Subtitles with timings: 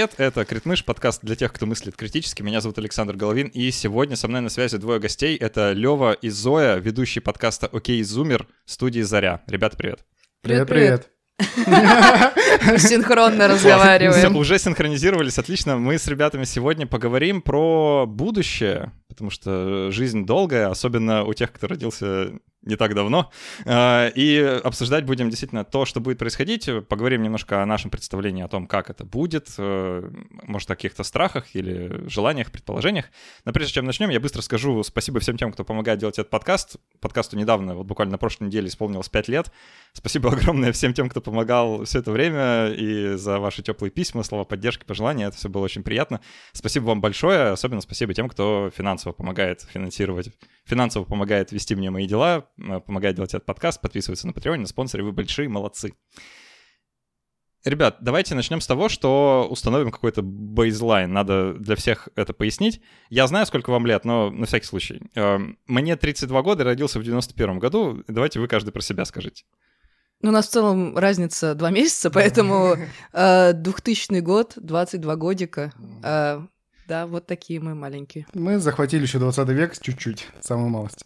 [0.00, 2.40] Привет, это Критмыш, подкаст для тех, кто мыслит критически.
[2.40, 5.36] Меня зовут Александр Головин, и сегодня со мной на связи двое гостей.
[5.36, 9.42] Это Лева и Зоя, ведущие подкаста «Окей, Зумер» студии «Заря».
[9.46, 10.06] Ребята, привет.
[10.40, 11.10] Привет-привет.
[12.78, 14.36] Синхронно разговариваем.
[14.36, 15.76] Уже синхронизировались, отлично.
[15.76, 21.66] Мы с ребятами сегодня поговорим про будущее, потому что жизнь долгая, особенно у тех, кто
[21.66, 22.32] родился
[22.62, 23.30] не так давно.
[23.64, 26.68] А, и обсуждать будем действительно то, что будет происходить.
[26.88, 30.10] Поговорим немножко о нашем представлении о том, как это будет, э,
[30.42, 33.06] может, о каких-то страхах или желаниях, предположениях.
[33.44, 36.76] Но прежде чем начнем, я быстро скажу спасибо всем тем, кто помогает делать этот подкаст.
[37.00, 39.50] Подкасту недавно, вот буквально на прошлой неделе исполнилось 5 лет.
[39.94, 44.44] Спасибо огромное всем тем, кто помогал все это время и за ваши теплые письма, слова
[44.44, 45.28] поддержки, пожелания.
[45.28, 46.20] Это все было очень приятно.
[46.52, 47.48] Спасибо вам большое.
[47.48, 50.30] Особенно спасибо тем, кто финансово помогает финансировать,
[50.64, 52.49] финансово помогает вести мне мои дела,
[52.86, 55.94] помогает делать этот подкаст, подписывается на Patreon, на спонсоре, вы большие молодцы.
[57.64, 61.12] Ребят, давайте начнем с того, что установим какой-то бейзлайн.
[61.12, 62.80] Надо для всех это пояснить.
[63.10, 65.02] Я знаю, сколько вам лет, но на всякий случай.
[65.14, 68.02] Э, мне 32 года, родился в 91 году.
[68.08, 69.44] Давайте вы каждый про себя скажите.
[70.22, 72.76] Ну, у нас в целом разница два месяца, поэтому
[73.12, 75.72] э, 2000 год, 22 годика.
[76.02, 76.40] Э,
[76.88, 78.26] да, вот такие мы маленькие.
[78.32, 81.04] Мы захватили еще 20 век чуть-чуть, самую малость.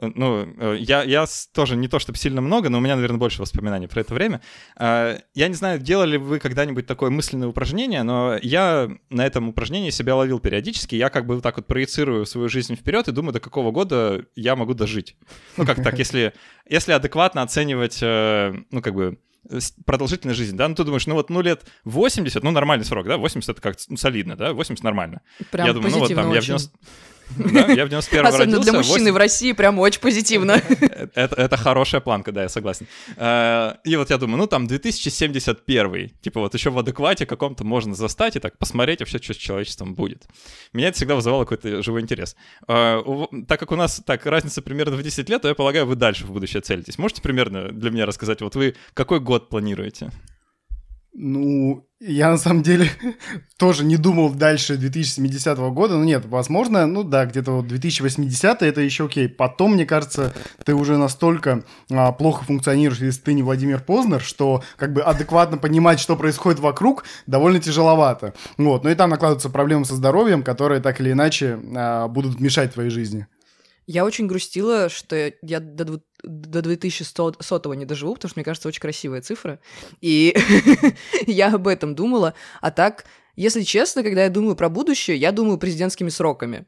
[0.00, 3.40] Ну, э, я, я тоже не то чтобы сильно много, но у меня, наверное, больше
[3.40, 4.40] воспоминаний про это время.
[4.76, 9.90] А, я не знаю, делали вы когда-нибудь такое мысленное упражнение, но я на этом упражнении
[9.90, 10.94] себя ловил периодически.
[10.94, 14.24] Я как бы вот так вот проецирую свою жизнь вперед и думаю, до какого года
[14.36, 15.16] я могу дожить.
[15.56, 16.32] Ну, как так, если,
[16.68, 19.18] если адекватно оценивать, э, ну, как бы,
[19.84, 23.16] продолжительная жизнь, да, ну ты думаешь, ну вот, ну лет 80, ну нормальный срок, да,
[23.16, 25.22] 80 это как ну, солидно, да, 80 нормально.
[25.50, 26.34] Прям я думаю, ну вот там очень.
[26.34, 26.78] я в 90...
[27.36, 28.62] Да, я в 91 Особенно родился.
[28.62, 29.12] для мужчины 8...
[29.12, 30.52] в России прям очень позитивно.
[31.14, 32.86] это, это хорошая планка, да, я согласен.
[33.16, 37.94] Э, и вот я думаю, ну там 2071, типа вот еще в адеквате каком-то можно
[37.94, 40.26] застать и так посмотреть вообще, что с человечеством будет.
[40.72, 42.36] Меня это всегда вызывало какой-то живой интерес.
[42.66, 43.02] Э,
[43.46, 46.24] так как у нас так разница примерно в 10 лет, то я полагаю, вы дальше
[46.24, 46.98] в будущее целитесь.
[46.98, 50.10] Можете примерно для меня рассказать, вот вы какой год планируете?
[51.20, 52.88] Ну, я на самом деле
[53.58, 55.96] тоже не думал дальше 2070 года.
[55.96, 59.28] Ну нет, возможно, ну да, где-то вот 2080 это еще окей.
[59.28, 60.32] Потом, мне кажется,
[60.64, 65.58] ты уже настолько а, плохо функционируешь, если ты не Владимир Познер, что как бы адекватно
[65.58, 68.32] понимать, что происходит вокруг, довольно тяжеловато.
[68.56, 72.74] Вот, ну и там накладываются проблемы со здоровьем, которые так или иначе а, будут мешать
[72.74, 73.26] твоей жизни.
[73.88, 78.80] Я очень грустила, что я до, до 2100 не доживу, потому что, мне кажется, очень
[78.80, 79.60] красивая цифра.
[80.00, 80.36] И
[81.26, 82.34] я об этом думала.
[82.60, 83.04] А так,
[83.36, 86.66] если честно, когда я думаю про будущее, я думаю президентскими сроками.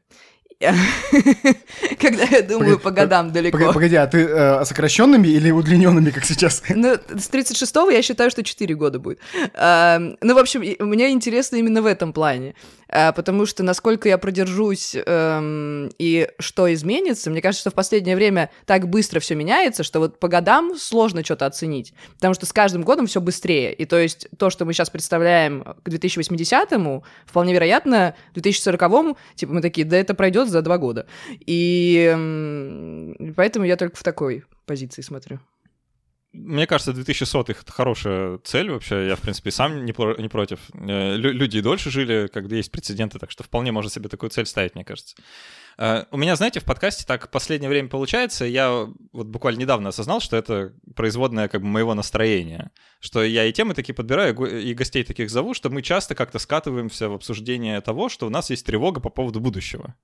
[1.99, 3.73] Когда я думаю по годам далеко.
[3.73, 6.63] Погоди, а ты э, сокращенными или удлиненными, как сейчас?
[6.81, 9.19] Ну, с 36-го я считаю, что 4 года будет.
[9.53, 12.55] Ну, в общем, мне интересно именно в этом плане.
[12.93, 18.17] А, потому что насколько я продержусь эм, и что изменится, мне кажется, что в последнее
[18.17, 22.51] время так быстро все меняется, что вот по годам сложно что-то оценить, потому что с
[22.51, 23.73] каждым годом все быстрее.
[23.73, 29.53] И то есть то, что мы сейчас представляем к 2080-му, вполне вероятно, к 2040-му, типа
[29.53, 31.07] мы такие, да это пройдет за два года.
[31.45, 32.07] И
[33.35, 35.39] поэтому я только в такой позиции смотрю.
[36.33, 39.07] Мне кажется, 2100 это хорошая цель вообще.
[39.07, 40.59] Я, в принципе, сам не, про- не против.
[40.73, 44.29] Э, лю- люди и дольше жили, когда есть прецеденты, так что вполне можно себе такую
[44.29, 45.17] цель ставить, мне кажется.
[45.77, 50.19] Uh, у меня, знаете, в подкасте так последнее время получается, я вот буквально недавно осознал,
[50.19, 55.03] что это производное как бы моего настроения, что я и темы такие подбираю, и гостей
[55.03, 58.99] таких зову, что мы часто как-то скатываемся в обсуждение того, что у нас есть тревога
[58.99, 59.95] по поводу будущего.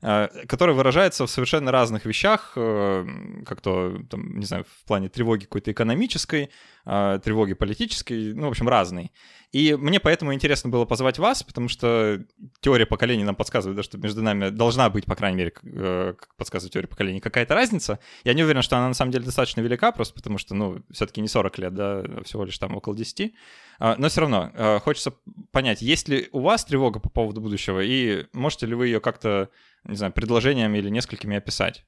[0.00, 3.04] Э, которая выражается в совершенно разных вещах, э,
[3.44, 6.50] как то, там, не знаю, в плане тревоги какой-то экономической,
[6.86, 9.10] э, тревоги политической, ну, в общем, разной.
[9.50, 12.22] И мне поэтому интересно было позвать вас, потому что
[12.60, 16.72] теория поколений нам подсказывает, да, что между нами должна быть, по крайней мере, как подсказывает
[16.74, 17.98] теория поколений, какая-то разница.
[18.22, 21.20] Я не уверен, что она на самом деле достаточно велика, просто потому что, ну, все-таки
[21.20, 23.32] не 40 лет, да, а всего лишь там около 10.
[23.80, 25.14] Но все равно хочется
[25.50, 29.48] понять, есть ли у вас тревога по поводу будущего, и можете ли вы ее как-то
[29.84, 31.84] не знаю, предложениями или несколькими описать?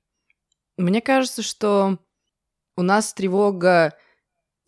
[0.77, 1.99] Мне кажется, что
[2.77, 3.95] у нас тревога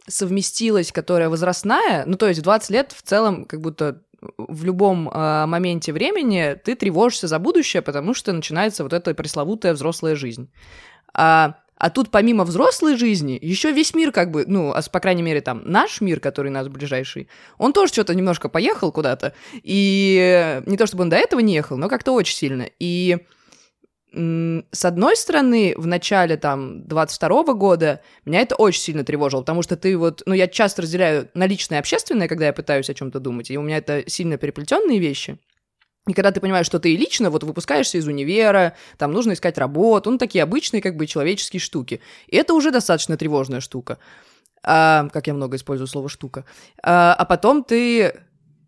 [0.08, 4.02] совместилась, которая возрастная, ну то есть 20 лет в целом как будто
[4.36, 9.74] в любом э, моменте времени ты тревожишься за будущее, потому что начинается вот эта пресловутая
[9.74, 10.52] взрослая жизнь.
[11.14, 15.40] А, а тут помимо взрослой жизни еще весь мир как бы, ну, по крайней мере
[15.40, 19.34] там наш мир, который нас ближайший, он тоже что-то немножко поехал куда-то,
[19.64, 22.68] и не то чтобы он до этого не ехал, но как-то очень сильно.
[22.78, 23.18] И
[24.12, 29.76] с одной стороны, в начале там 22 года меня это очень сильно тревожило, потому что
[29.76, 33.18] ты вот, ну, я часто разделяю на личное и общественное, когда я пытаюсь о чем-то
[33.18, 35.36] думать, и у меня это сильно переплетенные вещи.
[36.08, 40.10] И когда ты понимаешь, что ты лично вот выпускаешься из универа, там нужно искать работу,
[40.10, 42.00] ну, такие обычные как бы человеческие штуки.
[42.26, 43.98] И это уже достаточно тревожная штука.
[44.64, 46.44] А, как я много использую слово «штука».
[46.82, 48.20] А, а потом ты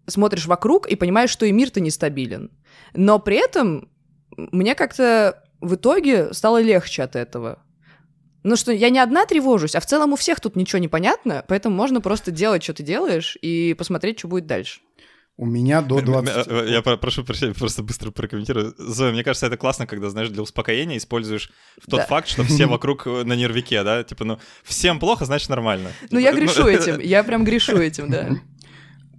[0.07, 2.51] смотришь вокруг и понимаешь, что и мир-то нестабилен.
[2.95, 3.89] Но при этом
[4.37, 7.59] мне как-то в итоге стало легче от этого.
[8.43, 11.45] Ну что, я не одна тревожусь, а в целом у всех тут ничего не понятно,
[11.49, 14.81] поэтому можно просто делать, что ты делаешь, и посмотреть, что будет дальше.
[15.37, 16.47] У меня до 20...
[16.47, 18.73] Э, я прошу прощения, просто быстро прокомментирую.
[18.79, 21.51] Зоя, мне кажется, это классно, когда, знаешь, для успокоения используешь
[21.91, 22.07] тот да.
[22.07, 24.05] факт, что все вокруг э, на нервике, да?
[24.05, 25.91] Типа, ну, всем плохо, значит, нормально.
[26.11, 28.31] Ну, я типа, грешу этим, я прям грешу этим, да.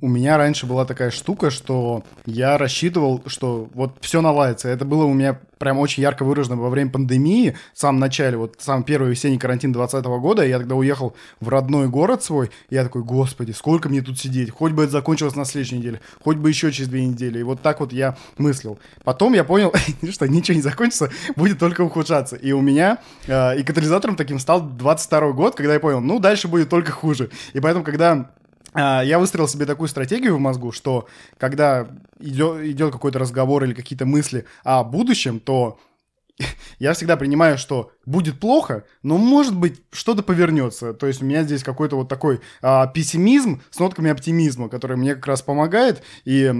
[0.01, 4.67] У меня раньше была такая штука, что я рассчитывал, что вот все наладится.
[4.69, 8.55] Это было у меня прям очень ярко выражено во время пандемии, в самом начале, вот
[8.59, 12.83] сам первый весенний карантин 2020 года, я тогда уехал в родной город свой, и я
[12.83, 16.49] такой, господи, сколько мне тут сидеть, хоть бы это закончилось на следующей неделе, хоть бы
[16.49, 18.79] еще через две недели, и вот так вот я мыслил.
[19.03, 19.73] Потом я понял,
[20.11, 24.61] что ничего не закончится, будет только ухудшаться, и у меня, э, и катализатором таким стал
[24.61, 28.29] 22 год, когда я понял, ну, дальше будет только хуже, и поэтому, когда
[28.75, 31.07] я выстроил себе такую стратегию в мозгу, что
[31.37, 31.87] когда
[32.19, 35.79] идет, идет какой-то разговор или какие-то мысли о будущем, то
[36.79, 40.93] я всегда принимаю, что будет плохо, но может быть что-то повернется.
[40.93, 45.15] То есть у меня здесь какой-то вот такой а, пессимизм с нотками оптимизма, который мне
[45.15, 46.53] как раз помогает и а,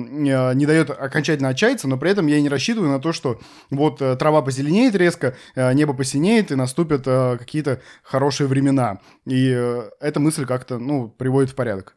[0.54, 3.40] не дает окончательно отчаяться, но при этом я не рассчитываю на то, что
[3.70, 9.00] вот а, трава позеленеет резко, а, небо посинеет и наступят а, какие-то хорошие времена.
[9.26, 11.96] И а, эта мысль как-то, ну, приводит в порядок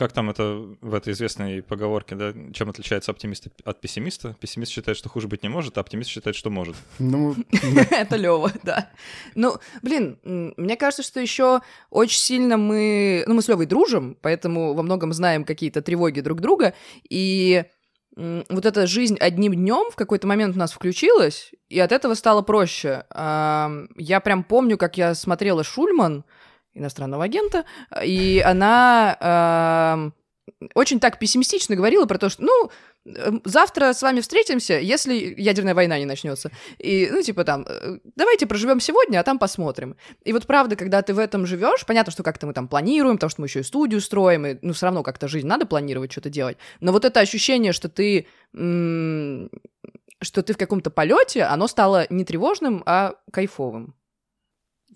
[0.00, 4.34] как там это в этой известной поговорке, да, чем отличается оптимист от пессимиста?
[4.40, 6.74] Пессимист считает, что хуже быть не может, а оптимист считает, что может.
[6.98, 7.36] Ну,
[7.90, 8.88] это Лева, да.
[9.34, 11.60] Ну, блин, мне кажется, что еще
[11.90, 16.40] очень сильно мы, ну, мы с Левой дружим, поэтому во многом знаем какие-то тревоги друг
[16.40, 16.72] друга,
[17.10, 17.64] и
[18.16, 22.40] вот эта жизнь одним днем в какой-то момент у нас включилась, и от этого стало
[22.40, 23.04] проще.
[23.10, 26.24] Я прям помню, как я смотрела Шульман,
[26.74, 27.64] иностранного агента,
[28.02, 30.10] и она э,
[30.74, 32.70] очень так пессимистично говорила про то, что, ну,
[33.06, 36.50] эм, завтра с вами встретимся, если ядерная война не начнется.
[36.78, 39.96] И, ну, типа там, э, давайте проживем сегодня, а там посмотрим.
[40.24, 43.30] И вот правда, когда ты в этом живешь, понятно, что как-то мы там планируем, потому
[43.30, 46.30] что мы еще и студию строим, и, ну, все равно как-то жизнь надо планировать, что-то
[46.30, 46.58] делать.
[46.80, 48.26] Но вот это ощущение, что ты
[50.22, 53.94] что ты в каком-то полете, оно стало не тревожным, а кайфовым.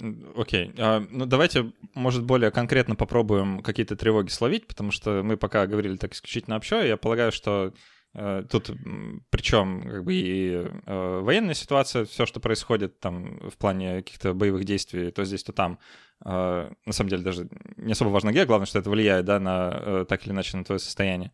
[0.01, 0.69] Окей.
[0.69, 0.75] Okay.
[0.79, 5.97] А, ну, давайте, может, более конкретно попробуем какие-то тревоги словить, потому что мы пока говорили
[5.97, 6.85] так исключительно общо.
[6.85, 7.73] Я полагаю, что
[8.15, 8.73] э, тут
[9.31, 10.51] причем как бы и
[10.87, 15.53] э, военная ситуация, все, что происходит там в плане каких-то боевых действий, то здесь, то
[15.53, 15.79] там,
[16.25, 19.73] э, на самом деле даже не особо важно где, главное, что это влияет, да, на
[19.75, 21.31] э, так или иначе на твое состояние.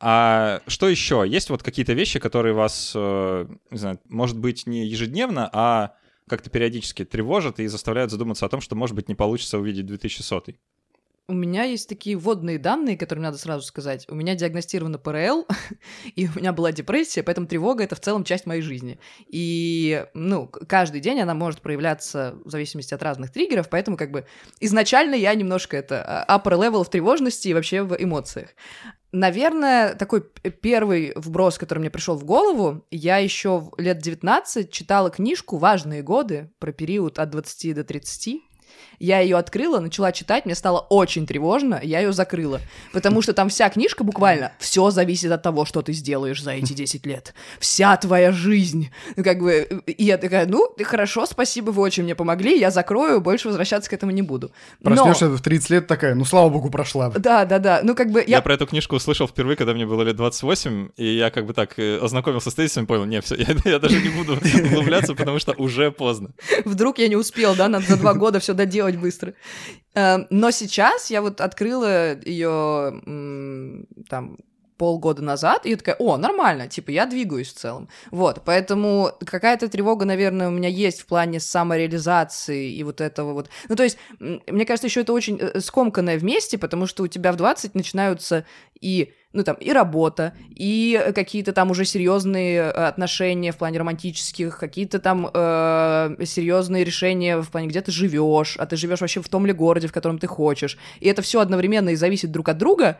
[0.00, 1.24] А что еще?
[1.26, 5.96] Есть вот какие-то вещи, которые вас, не знаю, может быть, не ежедневно, а
[6.28, 10.54] как-то периодически тревожат и заставляют задуматься о том, что, может быть, не получится увидеть 2100.
[11.30, 14.06] У меня есть такие вводные данные, которые надо сразу сказать.
[14.08, 15.46] У меня диагностировано ПРЛ,
[16.16, 18.98] и у меня была депрессия, поэтому тревога— это в целом часть моей жизни.
[19.26, 24.24] И, ну, каждый день она может проявляться в зависимости от разных триггеров, поэтому как бы
[24.60, 28.48] изначально я немножко это а, upper level в тревожности и вообще в эмоциях.
[29.12, 35.58] Наверное, такой первый вброс, который мне пришел в голову, я еще лет 19 читала книжку
[35.58, 38.47] «Важные годы» про период от 20 до 30.
[38.98, 42.60] Я ее открыла, начала читать, мне стало очень тревожно, я ее закрыла.
[42.92, 46.72] Потому что там вся книжка буквально все зависит от того, что ты сделаешь за эти
[46.72, 47.34] 10 лет.
[47.60, 48.90] Вся твоя жизнь.
[49.16, 53.20] Ну, как бы, и я такая, ну, хорошо, спасибо, вы очень мне помогли, я закрою,
[53.20, 54.50] больше возвращаться к этому не буду.
[54.82, 57.10] Проснешься в 30 лет такая, ну, слава богу, прошла.
[57.10, 57.80] Да, да, да.
[57.82, 58.38] Ну, как бы я...
[58.38, 61.54] Я про эту книжку услышал впервые, когда мне было лет 28, и я как бы
[61.54, 65.14] так э, ознакомился с тезисом и понял, не, все, я, я даже не буду углубляться,
[65.14, 66.30] потому что уже поздно.
[66.64, 69.32] Вдруг я не успел, да, надо за два года все доделать быстро.
[69.94, 73.00] Эм, но сейчас я вот открыла ее
[74.08, 74.36] там
[74.78, 77.88] полгода назад, и я такая, о, нормально, типа, я двигаюсь в целом.
[78.10, 83.50] Вот, поэтому какая-то тревога, наверное, у меня есть в плане самореализации и вот этого вот.
[83.68, 87.32] Ну, то есть, мне кажется, еще это очень э, скомканное вместе, потому что у тебя
[87.32, 88.46] в 20 начинаются
[88.80, 94.58] и ну там и работа, и какие-то там уже серьезные э, отношения в плане романтических,
[94.58, 99.28] какие-то там э, серьезные решения в плане, где ты живешь, а ты живешь вообще в
[99.28, 100.78] том ли городе, в котором ты хочешь.
[101.00, 102.98] И это все одновременно и зависит друг от друга.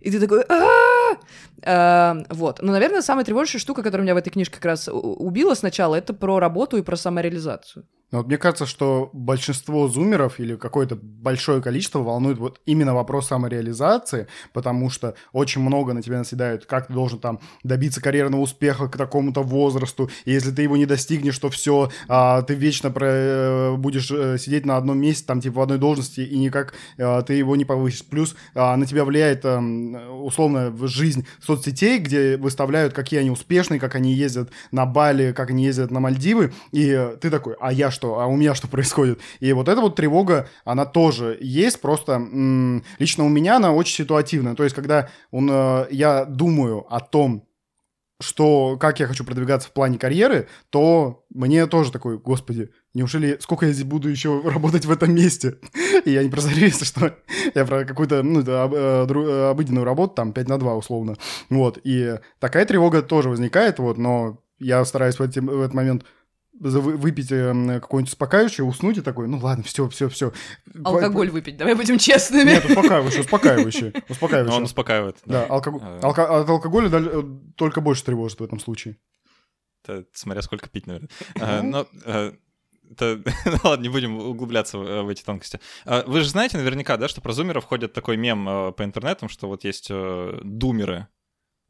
[0.00, 0.44] И ты такой,
[1.62, 2.62] Э, вот.
[2.62, 6.14] Но, наверное, самая тревожащая штука, которая меня в этой книжке как раз убила сначала, это
[6.14, 7.86] про работу и про самореализацию.
[8.12, 13.26] Но вот мне кажется, что большинство зумеров или какое-то большое количество волнует вот именно вопрос
[13.26, 18.88] самореализации, потому что очень много на тебя наседают, как ты должен там добиться карьерного успеха
[18.88, 23.06] к такому-то возрасту, и если ты его не достигнешь, то все, а, ты вечно про,
[23.08, 27.22] э, будешь э, сидеть на одном месте, там типа в одной должности, и никак а,
[27.22, 28.04] ты его не повысишь.
[28.06, 33.96] Плюс а, на тебя влияет а, условно жизнь соцсетей, где выставляют, какие они успешные, как
[33.96, 38.20] они ездят на Бали, как они ездят на Мальдивы, и ты такой, а я что,
[38.20, 39.20] а у меня что происходит?
[39.40, 43.96] И вот эта вот тревога, она тоже есть, просто м- лично у меня она очень
[43.96, 44.54] ситуативная.
[44.54, 47.46] То есть, когда он, э, я думаю о том,
[48.20, 53.66] что как я хочу продвигаться в плане карьеры, то мне тоже такой, господи, неужели сколько
[53.66, 55.58] я здесь буду еще работать в этом месте?
[56.04, 57.14] И я не про если что
[57.54, 61.16] я про какую-то ну, э, э, обыденную работу, там 5 на 2 условно.
[61.50, 66.04] Вот, и такая тревога тоже возникает, вот, но я стараюсь в, эти, в этот момент
[66.58, 70.32] выпить э, какое-нибудь успокаивающее, уснуть и такой, ну ладно, все, все, все.
[70.84, 72.50] Алкоголь выпить, давай будем честными.
[72.50, 73.92] Нет, успокаивающее, успокаивающее.
[74.08, 74.56] успокаивающее.
[74.56, 75.16] Он успокаивает.
[75.24, 76.00] Да, алкоголь, а.
[76.02, 76.40] алко...
[76.40, 77.22] от алкоголя э,
[77.56, 78.96] только больше тревожит в этом случае.
[79.84, 81.10] Это, смотря сколько пить, наверное.
[81.40, 82.32] А, но э,
[82.90, 83.22] это...
[83.44, 85.60] Ну ладно, не будем углубляться в эти тонкости.
[85.84, 89.48] А, вы же знаете наверняка, да, что про зумеров ходит такой мем по интернетам, что
[89.48, 91.08] вот есть думеры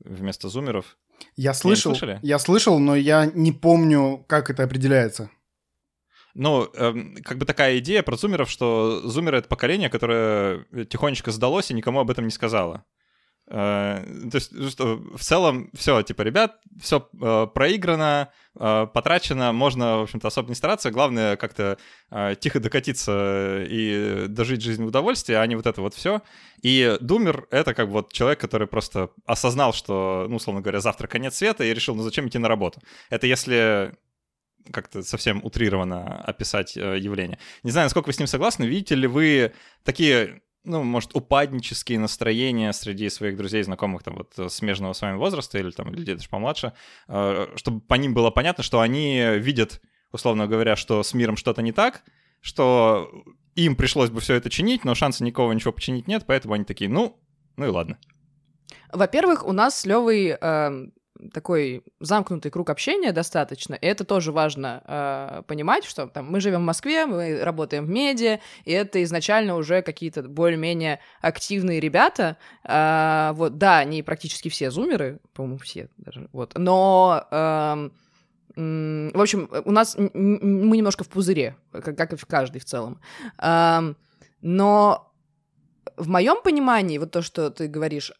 [0.05, 0.97] вместо зумеров.
[1.35, 5.31] Я слышал, я слышал, но я не помню, как это определяется.
[6.35, 11.71] Ну, эм, как бы такая идея про зумеров, что зумеры— это поколение, которое тихонечко сдалось
[11.71, 12.85] и никому об этом не сказала.
[13.49, 19.99] Э, то есть, что в целом все, типа, ребят, все э, проиграно, э, потрачено, можно,
[19.99, 20.91] в общем-то, особо не стараться.
[20.91, 21.79] Главное как-то
[22.41, 26.23] тихо докатиться и дожить жизнь в удовольствии, а не вот это вот все.
[26.63, 31.07] И Думер— это как бы вот человек, который просто осознал, что, ну, условно говоря, завтра
[31.09, 32.81] конец света, и решил, ну, зачем идти на работу.
[33.11, 33.95] Это если
[34.73, 37.39] как-то совсем утрированно описать явление.
[37.63, 38.65] Не знаю, насколько вы с ним согласны.
[38.65, 39.53] Видите ли вы
[39.85, 45.17] такие ну, может, упаднические настроения среди своих друзей, знакомых, там, вот, э, смежного с вами
[45.17, 46.73] возраста или, там, людей даже помладше,
[47.09, 49.81] э, чтобы по ним было понятно, что они видят,
[50.13, 52.03] условно говоря, что с миром что-то не так,
[52.41, 53.11] что
[53.55, 56.91] им пришлось бы все это чинить, но шанса никого ничего починить нет, поэтому они такие,
[56.91, 57.19] ну,
[57.57, 57.99] ну и ладно.
[58.93, 60.87] Во-первых, у нас с Левой э,
[61.33, 66.61] такой замкнутый круг общения достаточно, и это тоже важно э, понимать, что там мы живем
[66.61, 73.33] в Москве, мы работаем в медиа, и это изначально уже какие-то более-менее активные ребята, э,
[73.35, 77.27] вот, да, они практически все зумеры, по-моему, все даже, вот, но...
[77.31, 77.91] Э,
[78.59, 83.03] в общем, у нас мы немножко в пузыре, как и в каждый в целом.
[84.41, 85.13] Но
[85.97, 88.13] в моем понимании, вот то, что ты говоришь,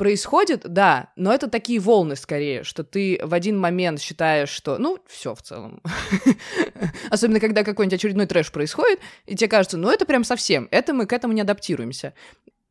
[0.00, 4.98] происходит, да, но это такие волны скорее, что ты в один момент считаешь, что, ну,
[5.06, 5.82] все в целом.
[7.10, 11.04] Особенно, когда какой-нибудь очередной трэш происходит, и тебе кажется, ну, это прям совсем, это мы
[11.04, 12.14] к этому не адаптируемся.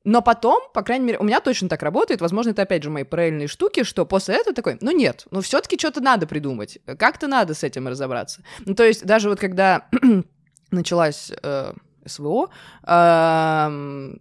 [0.03, 3.03] Но потом, по крайней мере, у меня точно так работает, возможно, это опять же мои
[3.03, 7.53] параллельные штуки, что после этого такой, ну нет, ну все-таки что-то надо придумать, как-то надо
[7.53, 8.41] с этим разобраться.
[8.65, 9.87] Ну, то есть даже вот когда
[10.71, 11.73] началась э,
[12.07, 12.49] СВО,
[12.87, 14.15] э,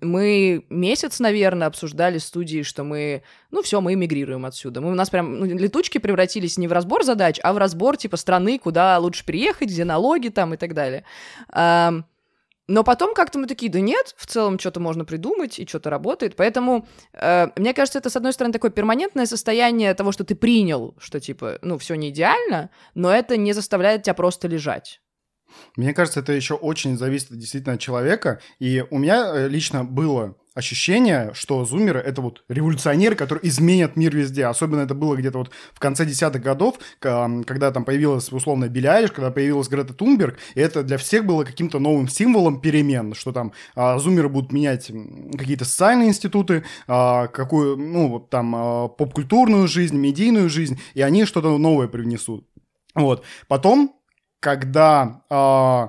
[0.00, 4.80] мы месяц, наверное, обсуждали студии, что мы, ну все, мы эмигрируем отсюда.
[4.80, 8.16] Мы, у нас прям ну, летучки превратились не в разбор задач, а в разбор типа
[8.16, 11.04] страны, куда лучше приехать, где налоги там и так далее.
[11.50, 12.02] А,
[12.68, 16.36] но потом как-то мы такие, да нет, в целом что-то можно придумать, и что-то работает.
[16.36, 20.94] Поэтому, э, мне кажется, это, с одной стороны, такое перманентное состояние того, что ты принял,
[20.98, 25.00] что, типа, ну, все не идеально, но это не заставляет тебя просто лежать.
[25.76, 28.40] Мне кажется, это еще очень зависит действительно от человека.
[28.58, 34.14] И у меня э, лично было ощущение, что зумеры— это вот революционеры, которые изменят мир
[34.14, 34.46] везде.
[34.46, 39.30] Особенно это было где-то вот в конце десятых годов, когда там появилась условно Билли когда
[39.30, 43.98] появилась Грета Тунберг, и это для всех было каким-то новым символом перемен, что там а,
[43.98, 44.90] зумеры будут менять
[45.36, 51.56] какие-то социальные институты, а, какую, ну, там а, поп-культурную жизнь, медийную жизнь, и они что-то
[51.58, 52.46] новое привнесут.
[52.94, 53.24] Вот.
[53.46, 53.97] Потом
[54.40, 55.88] когда э,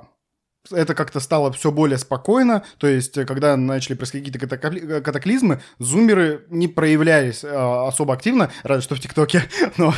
[0.71, 6.45] это как-то стало все более спокойно, то есть э, когда начали происходить какие-то катаклизмы, зумеры
[6.49, 9.43] не проявлялись э, особо активно, разве что в ТикТоке,
[9.77, 9.93] но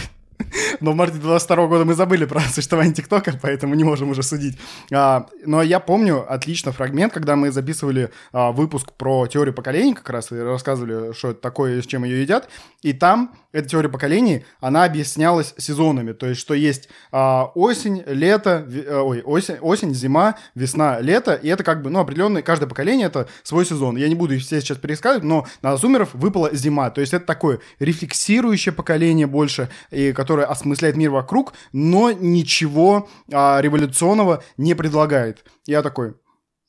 [0.79, 4.58] Но в марте 22 года мы забыли про существование ТикТока, поэтому не можем уже судить.
[4.91, 10.10] А, но я помню отлично фрагмент, когда мы записывали а, выпуск про теорию поколений, как
[10.10, 12.50] раз и рассказывали, что это такое и с чем ее едят.
[12.82, 16.14] И там эта теория поколений, она объяснялась сезонами.
[16.14, 21.36] То есть, что есть а, осень, лето, ви, а, ой, осень, осень, зима, весна, лето.
[21.36, 23.98] И это как бы, ну, определенный, каждое поколение это свой сезон.
[23.98, 26.90] Я не буду их все сейчас пересказывать, но на зумеров выпала зима.
[26.90, 33.60] То есть, это такое рефлексирующее поколение больше, и которое осмысляет мир вокруг, но ничего а,
[33.62, 35.46] революционного не предлагает.
[35.68, 36.16] Я такой,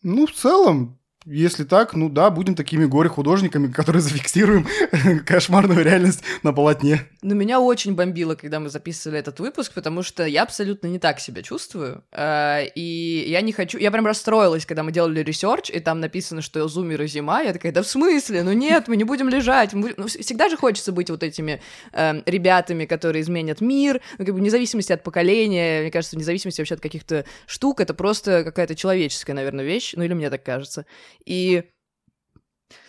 [0.03, 4.67] ну, в целом, если так, ну да, будем такими горе-художниками, которые зафиксируем
[5.27, 7.07] кошмарную реальность на полотне.
[7.23, 11.21] Но меня очень бомбило, когда мы записывали этот выпуск, потому что я абсолютно не так
[11.21, 12.03] себя чувствую.
[12.13, 13.79] Э, и я не хочу...
[13.79, 17.43] Я прям расстроилась, когда мы делали research, и там написано, что зумер и зима.
[17.43, 18.43] Я такая, да в смысле?
[18.43, 19.73] Ну нет, мы не будем лежать.
[19.75, 19.95] Мы...
[19.97, 21.61] Ну, всегда же хочется быть вот этими
[21.93, 26.25] э, ребятами, которые изменят мир, ну, как бы вне зависимости от поколения, мне кажется, вне
[26.25, 30.43] зависимости вообще от каких-то штук, это просто какая-то человеческая, наверное, вещь, ну или мне так
[30.43, 30.87] кажется.
[31.25, 31.65] И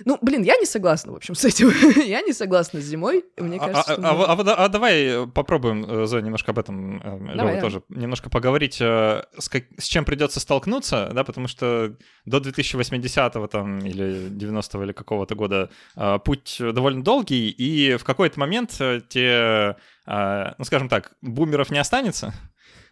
[0.05, 1.69] ну, блин, я не согласна, в общем, с этим.
[2.05, 3.25] я не согласна с зимой.
[3.37, 4.07] Мне а, кажется, а, что...
[4.07, 8.79] а, а, а давай попробуем, э, Зоя, немножко об этом, э, давай, тоже, немножко поговорить,
[8.81, 14.83] э, с, как, с чем придется столкнуться, да, потому что до 2080-го там или 90-го
[14.83, 15.69] или какого-то года
[16.23, 19.75] путь довольно долгий, и в какой-то момент те,
[20.05, 22.33] ну, скажем так, бумеров не останется,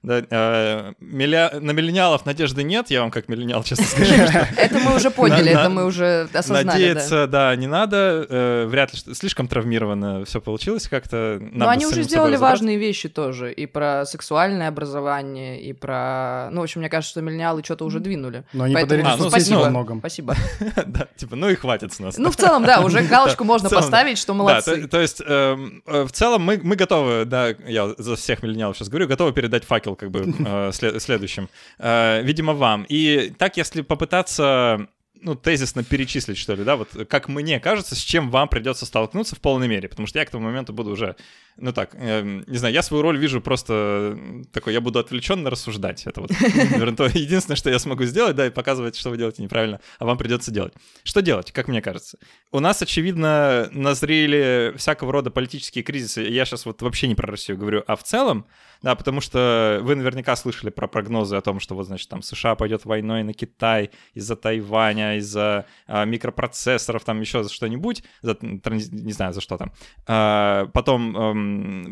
[0.03, 1.51] да, э, милля...
[1.59, 4.13] На миллениалов надежды нет, я вам как миллениал честно скажу.
[4.57, 6.65] Это мы уже поняли, это мы уже осознали.
[6.65, 8.25] Надеяться, да, не надо.
[8.27, 11.39] Э, вряд ли слишком травмировано все получилось как-то.
[11.39, 13.51] Но они уже сделали важные вещи тоже.
[13.51, 16.49] И про сексуальное образование, и про...
[16.51, 18.43] Ну, в общем, мне кажется, что миллениалы что-то уже двинули.
[18.53, 19.69] Но они подарили а, ну, спасибо.
[19.69, 19.99] многом.
[19.99, 20.35] Спасибо.
[20.87, 22.17] Да, типа, ну и хватит с нас.
[22.17, 24.87] Ну, в целом, да, уже галочку можно поставить, что молодцы.
[24.87, 29.07] То есть, эм, э, в целом мы готовы, да, я за всех миллениалов сейчас говорю,
[29.07, 31.49] готовы передать факел ответил как бы э, следующим.
[31.79, 32.85] Э, видимо, вам.
[32.89, 34.87] И так, если попытаться
[35.21, 39.35] ну, тезисно перечислить, что ли, да, вот как мне кажется, с чем вам придется столкнуться
[39.35, 41.15] в полной мере, потому что я к тому моменту буду уже,
[41.61, 44.17] ну так, э, не знаю, я свою роль вижу просто
[44.51, 46.31] такой, я буду отвлеченно рассуждать, это вот,
[46.71, 50.05] наверное, то единственное, что я смогу сделать, да, и показывать, что вы делаете неправильно, а
[50.05, 50.73] вам придется делать.
[51.03, 52.17] Что делать, как мне кажется?
[52.51, 57.57] У нас, очевидно, назрели всякого рода политические кризисы, я сейчас вот вообще не про Россию
[57.57, 58.45] говорю, а в целом,
[58.81, 62.55] да, потому что вы наверняка слышали про прогнозы о том, что вот, значит, там США
[62.55, 69.11] пойдет войной на Китай из-за Тайваня, из-за а, микропроцессоров, там еще за что-нибудь, за, не
[69.11, 69.71] знаю, за что там.
[70.07, 71.33] А, потом а,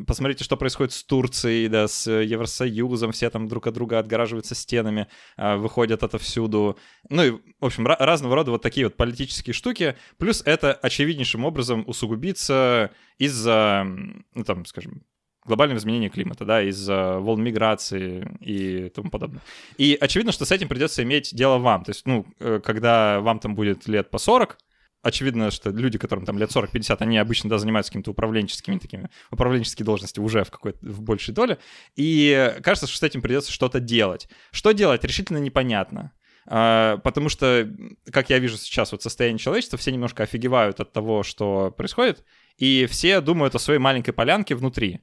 [0.05, 5.07] посмотрите, что происходит с Турцией, да, с Евросоюзом, все там друг от друга отгораживаются стенами,
[5.37, 6.77] а, выходят отовсюду.
[7.09, 9.95] Ну и, в общем, разного рода вот такие вот политические штуки.
[10.17, 15.03] Плюс это очевиднейшим образом усугубится из-за, ну там, скажем,
[15.45, 19.41] глобального изменения климата, да, из-за волн миграции и тому подобное.
[19.77, 21.83] И очевидно, что с этим придется иметь дело вам.
[21.83, 24.57] То есть, ну, э, когда вам там будет лет по 40,
[25.01, 29.85] очевидно, что люди, которым там лет 40-50, они обычно, да, занимаются какими-то управленческими такими, управленческие
[29.85, 31.57] должности уже в какой-то, в большей доле,
[31.95, 34.27] и кажется, что с этим придется что-то делать.
[34.51, 36.13] Что делать, решительно непонятно.
[36.51, 37.69] А, потому что,
[38.11, 42.25] как я вижу сейчас вот состояние человечества, все немножко офигевают от того, что происходит,
[42.57, 45.01] и все думают о своей маленькой полянке внутри.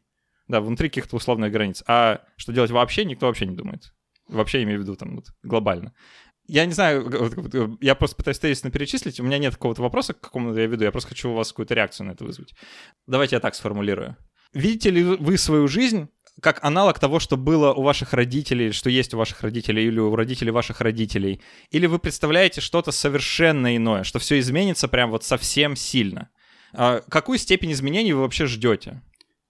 [0.48, 1.82] Да, внутри каких-то условных границ.
[1.88, 3.92] А что делать вообще, никто вообще не думает.
[4.28, 5.92] Вообще имею в виду там вот, глобально.
[6.48, 10.54] Я не знаю, я просто пытаюсь тезисно перечислить, у меня нет какого-то вопроса, к какому
[10.54, 12.54] я веду, я просто хочу у вас какую-то реакцию на это вызвать.
[13.06, 14.16] Давайте я так сформулирую.
[14.52, 16.08] Видите ли вы свою жизнь
[16.40, 20.14] как аналог того, что было у ваших родителей, что есть у ваших родителей или у
[20.14, 21.42] родителей ваших родителей?
[21.70, 26.28] Или вы представляете что-то совершенно иное, что все изменится прям вот совсем сильно?
[26.72, 29.02] А какую степень изменений вы вообще ждете?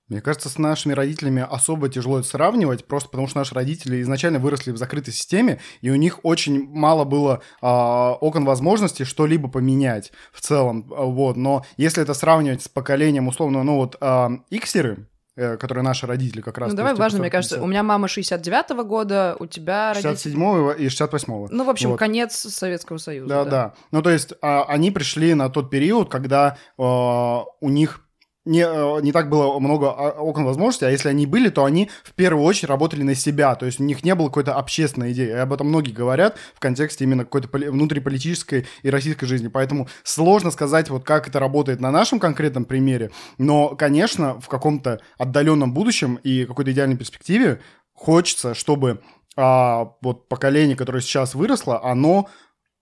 [0.08, 4.38] Мне кажется, с нашими родителями особо тяжело это сравнивать, просто потому что наши родители изначально
[4.38, 10.12] выросли в закрытой системе, и у них очень мало было э, окон возможностей что-либо поменять
[10.32, 10.84] в целом.
[10.88, 11.36] Вот.
[11.36, 16.56] Но если это сравнивать с поколением, условно, ну вот э, иксеры, которые наши родители как
[16.56, 16.70] раз.
[16.70, 21.48] Ну, давай важно, мне кажется, у меня мама 69-го года, у тебя 67-го и 68-го.
[21.50, 21.98] Ну, в общем, вот.
[21.98, 23.28] конец Советского Союза.
[23.28, 23.50] Да, да.
[23.50, 23.74] да.
[23.90, 28.05] Ну, то есть а, они пришли на тот период, когда а, у них
[28.46, 32.12] не, э, не так было много окон возможностей, а если они были, то они в
[32.14, 35.32] первую очередь работали на себя, то есть у них не было какой-то общественной идеи, и
[35.32, 40.88] об этом многие говорят в контексте именно какой-то внутриполитической и российской жизни, поэтому сложно сказать,
[40.88, 46.46] вот как это работает на нашем конкретном примере, но, конечно, в каком-то отдаленном будущем и
[46.46, 47.60] какой-то идеальной перспективе
[47.92, 49.00] хочется, чтобы
[49.36, 52.28] а, вот поколение, которое сейчас выросло, оно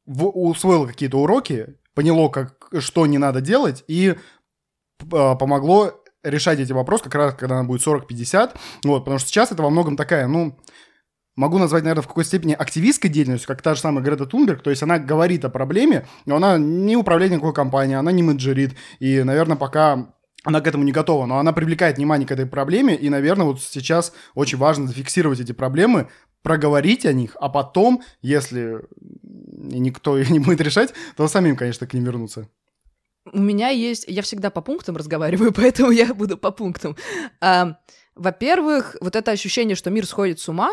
[0.07, 4.17] в, усвоило какие-то уроки, поняло, как, что не надо делать, и а,
[4.99, 8.53] помогло решать эти вопросы как раз, когда она будет 40-50,
[8.85, 10.59] вот, потому что сейчас это во многом такая, ну,
[11.37, 14.71] могу назвать, наверное, в какой-то степени активистской деятельностью, как та же самая Грета Тунберг, то
[14.71, 19.23] есть она говорит о проблеме, но она не управляет никакой компанией, она не менеджерит, и,
[19.23, 23.09] наверное, пока она к этому не готова, но она привлекает внимание к этой проблеме, и,
[23.09, 26.09] наверное, вот сейчас очень важно зафиксировать эти проблемы,
[26.43, 28.81] проговорить о них, а потом, если
[29.23, 32.49] никто их не будет решать, то самим, конечно, к ним вернуться.
[33.33, 34.05] У меня есть...
[34.07, 36.97] Я всегда по пунктам разговариваю, поэтому я буду по пунктам.
[37.41, 37.79] А,
[38.15, 40.71] во-первых, вот это ощущение, что мир сходит с ума,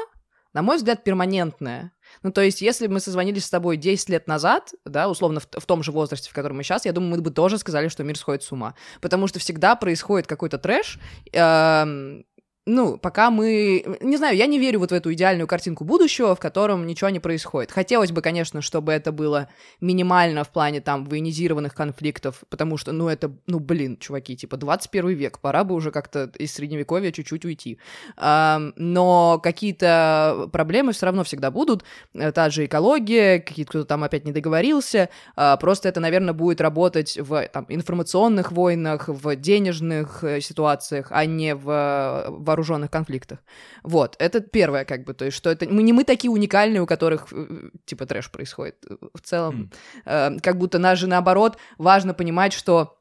[0.53, 1.93] на мой взгляд, перманентное.
[2.23, 5.47] Ну, то есть, если бы мы созвонились с тобой 10 лет назад, да, условно, в,
[5.49, 8.03] в том же возрасте, в котором мы сейчас, я думаю, мы бы тоже сказали, что
[8.03, 8.75] мир сходит с ума.
[8.99, 10.99] Потому что всегда происходит какой-то трэш,
[11.31, 12.21] э,
[12.67, 13.97] ну, пока мы...
[14.01, 17.19] Не знаю, я не верю вот в эту идеальную картинку будущего, в котором ничего не
[17.19, 17.71] происходит.
[17.71, 23.07] Хотелось бы, конечно, чтобы это было минимально в плане там военизированных конфликтов, потому что, ну,
[23.09, 27.79] это, ну, блин, чуваки, типа 21 век, пора бы уже как-то из средневековья чуть-чуть уйти.
[28.15, 31.83] Но какие-то проблемы все равно всегда будут.
[32.13, 35.09] Э, та же экология, какие-то кто-то там опять не договорился.
[35.35, 41.25] А, просто это, наверное, будет работать в там, информационных войнах, в денежных э, ситуациях, а
[41.25, 43.39] не в вооруженных конфликтах.
[43.83, 46.85] Вот, это первое, как бы, то есть, что это мы не мы такие уникальные, у
[46.85, 48.85] которых э, типа трэш происходит.
[49.13, 49.71] В целом,
[50.05, 50.37] mm.
[50.37, 52.97] э, как будто нас же наоборот важно понимать, что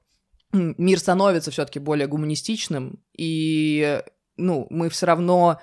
[0.53, 4.03] мир становится все-таки более гуманистичным, и
[4.37, 5.61] ну, мы все равно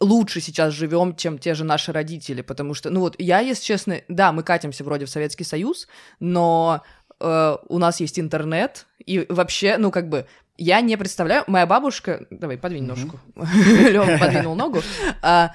[0.00, 4.00] лучше сейчас живем, чем те же наши родители, потому что, ну вот, я, если честно,
[4.08, 5.88] да, мы катимся вроде в Советский Союз,
[6.20, 6.82] но
[7.20, 12.26] э, у нас есть интернет, и вообще, ну, как бы, я не представляю, моя бабушка...
[12.30, 13.18] Давай, подвинь ножку.
[13.34, 14.80] Лёва подвинул ногу.
[15.22, 15.54] А,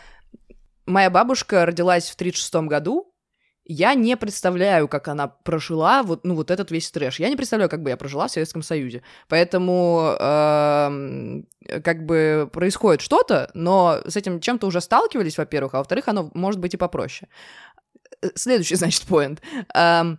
[0.85, 3.13] моя бабушка родилась в 36 году,
[3.71, 7.19] я не представляю, как она прожила вот, ну, вот этот весь трэш.
[7.19, 9.03] Я не представляю, как бы я прожила в Советском Союзе.
[9.27, 11.41] Поэтому э,
[11.83, 16.59] как бы происходит что-то, но с этим чем-то уже сталкивались, во-первых, а во-вторых, оно может
[16.59, 17.29] быть и попроще.
[18.23, 19.39] Э, следующий, значит, поинт.
[19.75, 20.15] Э,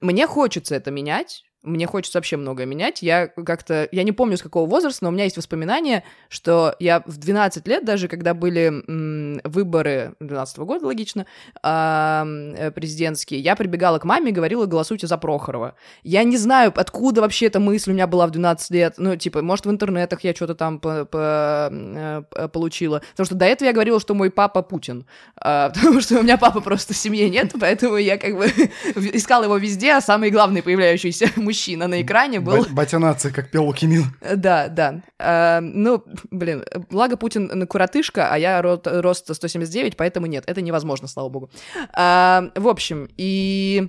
[0.00, 3.02] мне хочется это менять, мне хочется вообще многое менять.
[3.02, 7.02] Я как-то, я не помню с какого возраста, но у меня есть воспоминания, что я
[7.06, 11.26] в 12 лет, даже когда были м, выборы 12 -го года, логично,
[11.62, 15.74] э, президентские, я прибегала к маме и говорила, голосуйте за Прохорова.
[16.02, 18.94] Я не знаю, откуда вообще эта мысль у меня была в 12 лет.
[18.98, 22.22] Ну, типа, может, в интернетах я что-то там э,
[22.52, 23.02] получила.
[23.10, 25.06] Потому что до этого я говорила, что мой папа Путин.
[25.36, 28.46] Э, потому что у меня папа просто в семье нет, поэтому я как бы
[29.14, 31.30] искала его везде, а самый главный появляющийся
[31.76, 32.66] на экране был...
[32.70, 34.04] Батя нации, как пел Лукимил.
[34.20, 35.02] Да, да.
[35.18, 41.08] А, ну, блин, благо Путин коротышка, а я ро- рост 179, поэтому нет, это невозможно,
[41.08, 41.50] слава богу.
[41.92, 43.88] А, в общем, и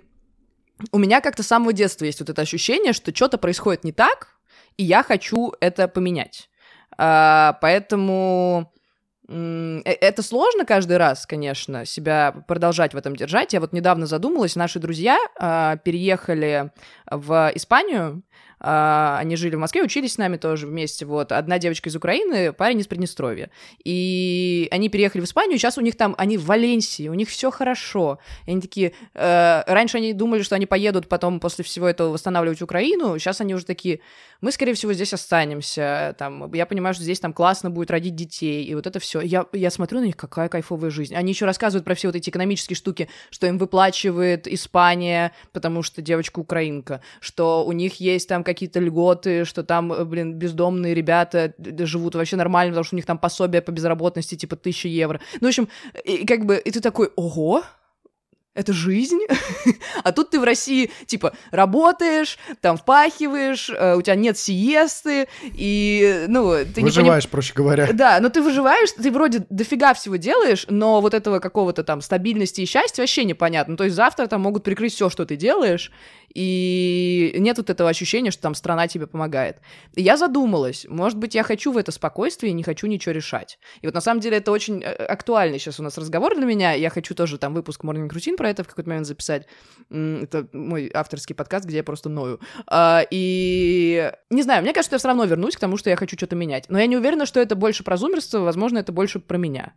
[0.91, 4.29] у меня как-то с самого детства есть вот это ощущение, что что-то происходит не так,
[4.77, 6.49] и я хочу это поменять.
[6.97, 8.72] А, поэтому Э,
[9.85, 13.53] это сложно каждый раз, конечно, себя продолжать в этом держать.
[13.53, 16.71] Я вот недавно задумалась, наши друзья э, переехали
[17.09, 18.23] в Испанию,
[18.65, 22.53] а, они жили в Москве, учились с нами тоже вместе, вот, одна девочка из Украины,
[22.53, 23.49] парень из Приднестровья,
[23.83, 27.51] и они переехали в Испанию, сейчас у них там, они в Валенсии, у них все
[27.51, 32.13] хорошо, и они такие, э, раньше они думали, что они поедут потом после всего этого
[32.13, 33.99] восстанавливать Украину, сейчас они уже такие,
[34.39, 38.63] мы, скорее всего, здесь останемся, там, я понимаю, что здесь там классно будет родить детей,
[38.63, 41.83] и вот это все, я, я смотрю на них, какая кайфовая жизнь, они еще рассказывают
[41.83, 47.65] про все вот эти экономические штуки, что им выплачивает Испания, потому что девочка украинка, что
[47.65, 52.71] у них есть там какие-то льготы, что там, э, блин, бездомные ребята живут вообще нормально,
[52.71, 55.19] потому что у них там пособие по безработности типа 1000 евро.
[55.41, 55.67] Ну, в общем,
[56.03, 57.63] и, как бы, и ты такой, ого,
[58.53, 59.19] это жизнь.
[60.03, 66.25] а тут ты в России, типа, работаешь, там впахиваешь, э, у тебя нет сиесты, и,
[66.27, 67.31] ну, ты Выживаешь, не поним...
[67.31, 67.89] проще говоря.
[67.93, 72.61] Да, но ты выживаешь, ты вроде дофига всего делаешь, но вот этого какого-то там стабильности
[72.61, 73.77] и счастья вообще непонятно.
[73.77, 75.91] То есть завтра там могут прикрыть все, что ты делаешь,
[76.33, 79.57] и нет вот этого ощущения, что там страна тебе помогает.
[79.95, 83.59] И я задумалась, может быть, я хочу в это спокойствие и не хочу ничего решать.
[83.81, 86.73] И вот на самом деле это очень э, актуальный сейчас у нас разговор для меня.
[86.73, 89.47] Я хочу тоже там выпуск Morning Routine про это в какой-то момент записать.
[89.89, 92.41] Это мой авторский подкаст, где я просто ною.
[92.67, 96.17] А, и не знаю, мне кажется, я все равно вернусь к тому, что я хочу
[96.17, 96.65] что-то менять.
[96.67, 99.71] Но я не уверена, что это больше про зумерство, возможно, это больше про меня.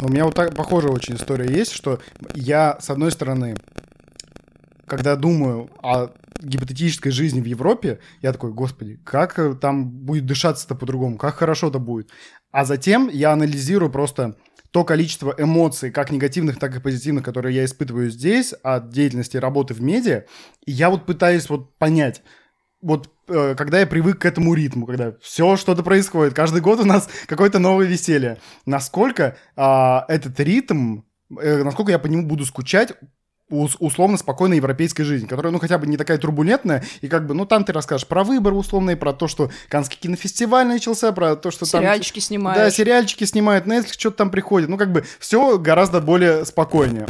[0.00, 2.00] У меня вот так похожая очень история есть, что
[2.34, 3.54] я, с одной стороны,
[4.86, 6.08] когда думаю о
[6.40, 11.78] гипотетической жизни в Европе, я такой, господи, как э, там будет дышаться-то по-другому, как хорошо-то
[11.78, 12.08] будет.
[12.50, 14.36] А затем я анализирую просто
[14.70, 19.74] то количество эмоций, как негативных, так и позитивных, которые я испытываю здесь от деятельности работы
[19.74, 20.24] в медиа,
[20.64, 22.22] и я вот пытаюсь вот понять,
[22.80, 26.84] вот э, когда я привык к этому ритму, когда все что-то происходит, каждый год у
[26.84, 31.00] нас какое-то новое веселье, насколько э, этот ритм,
[31.38, 32.94] э, насколько я по нему буду скучать
[33.50, 37.46] условно спокойной европейской жизни, которая, ну, хотя бы не такая турбулентная, и как бы, ну,
[37.46, 41.66] там ты расскажешь про выборы условные, про то, что Канский кинофестиваль начался, про то, что
[41.66, 41.82] сериальчики там...
[41.82, 42.58] Сериальчики снимают.
[42.58, 47.06] Да, сериальчики снимают, Netflix что-то там приходит, ну, как бы, все гораздо более спокойнее,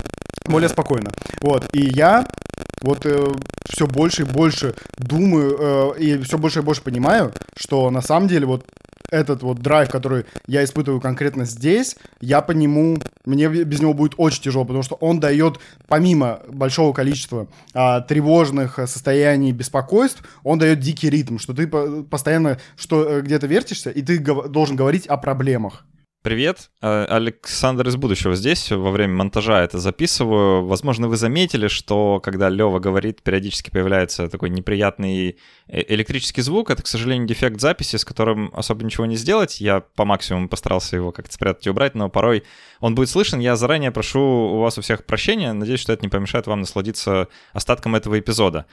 [0.46, 1.10] более спокойно.
[1.40, 2.26] Вот, и я
[2.82, 3.34] вот э,
[3.68, 8.28] все больше и больше думаю э, и все больше и больше понимаю, что на самом
[8.28, 8.64] деле вот
[9.10, 14.14] этот вот драйв, который я испытываю конкретно здесь, я по нему, мне без него будет
[14.16, 20.80] очень тяжело, потому что он дает, помимо большого количества а, тревожных состояний, беспокойств, он дает
[20.80, 25.16] дикий ритм, что ты постоянно что, э, где-то вертишься, и ты гов- должен говорить о
[25.16, 25.84] проблемах.
[26.22, 28.70] Привет, э, Александр из будущего здесь.
[28.70, 30.66] Во время монтажа это записываю.
[30.66, 36.68] Возможно, вы заметили, что когда Лева говорит, периодически появляется такой неприятный э, электрический звук.
[36.68, 39.62] Это, к сожалению, дефект записи, с которым особо ничего не сделать.
[39.62, 42.44] Я по максимуму постарался его как-то спрятать и убрать, но порой
[42.80, 43.38] он будет слышен.
[43.38, 45.54] Я заранее прошу у вас у всех прощения.
[45.54, 48.66] Надеюсь, что это не помешает вам насладиться остатком этого эпизода.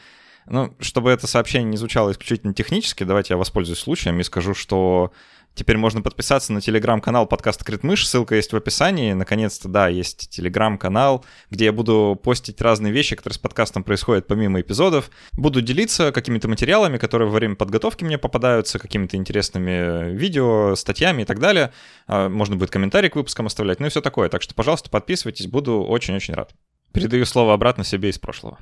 [0.49, 5.11] Ну, чтобы это сообщение не звучало исключительно технически, давайте я воспользуюсь случаем и скажу, что
[5.57, 9.13] Теперь можно подписаться на телеграм-канал подкаста Критмыш, ссылка есть в описании.
[9.13, 14.61] Наконец-то, да, есть телеграм-канал, где я буду постить разные вещи, которые с подкастом происходят помимо
[14.61, 15.09] эпизодов.
[15.33, 21.25] Буду делиться какими-то материалами, которые во время подготовки мне попадаются, какими-то интересными видео, статьями и
[21.25, 21.73] так далее.
[22.05, 24.29] А, можно будет комментарий к выпускам оставлять, ну и все такое.
[24.29, 26.53] Так что, пожалуйста, подписывайтесь, буду очень-очень рад.
[26.93, 28.59] Передаю слово обратно себе из прошлого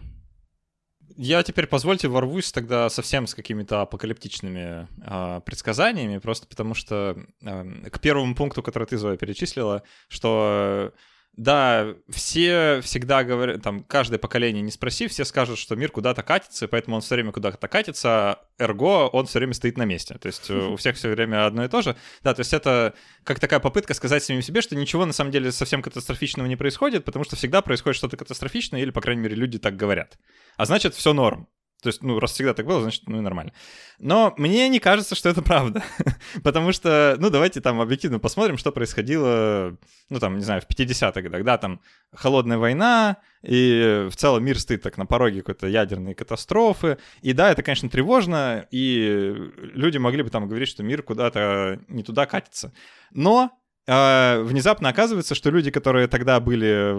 [1.18, 7.90] я теперь, позвольте, ворвусь тогда совсем с какими-то апокалиптичными э, предсказаниями, просто потому что э,
[7.90, 10.92] к первому пункту, который ты, Зоя, перечислила, что
[11.38, 16.68] да, все всегда говорят, там, каждое поколение не спроси, все скажут, что мир куда-то катится,
[16.68, 20.18] поэтому он все время куда-то катится, эрго он все время стоит на месте.
[20.18, 21.96] То есть э, у всех все время одно и то же.
[22.24, 22.94] Да, то есть это
[23.24, 27.04] как такая попытка сказать самим себе, что ничего на самом деле совсем катастрофичного не происходит,
[27.04, 30.18] потому что всегда происходит что-то катастрофичное, или, по крайней мере, люди так говорят.
[30.58, 31.48] А значит, все норм.
[31.86, 33.54] То есть, ну, раз всегда так было, значит, ну и нормально.
[34.00, 35.84] Но мне не кажется, что это правда.
[36.44, 39.78] Потому что, ну, давайте там объективно посмотрим, что происходило,
[40.10, 41.44] ну, там, не знаю, в 50-х годах.
[41.44, 41.80] Да, там
[42.12, 46.98] холодная война, и в целом мир стоит так на пороге какой-то ядерной катастрофы.
[47.22, 49.36] И да, это, конечно, тревожно, и
[49.76, 52.74] люди могли бы там говорить, что мир куда-то не туда катится.
[53.12, 53.52] Но
[53.88, 56.96] внезапно оказывается, что люди, которые тогда были,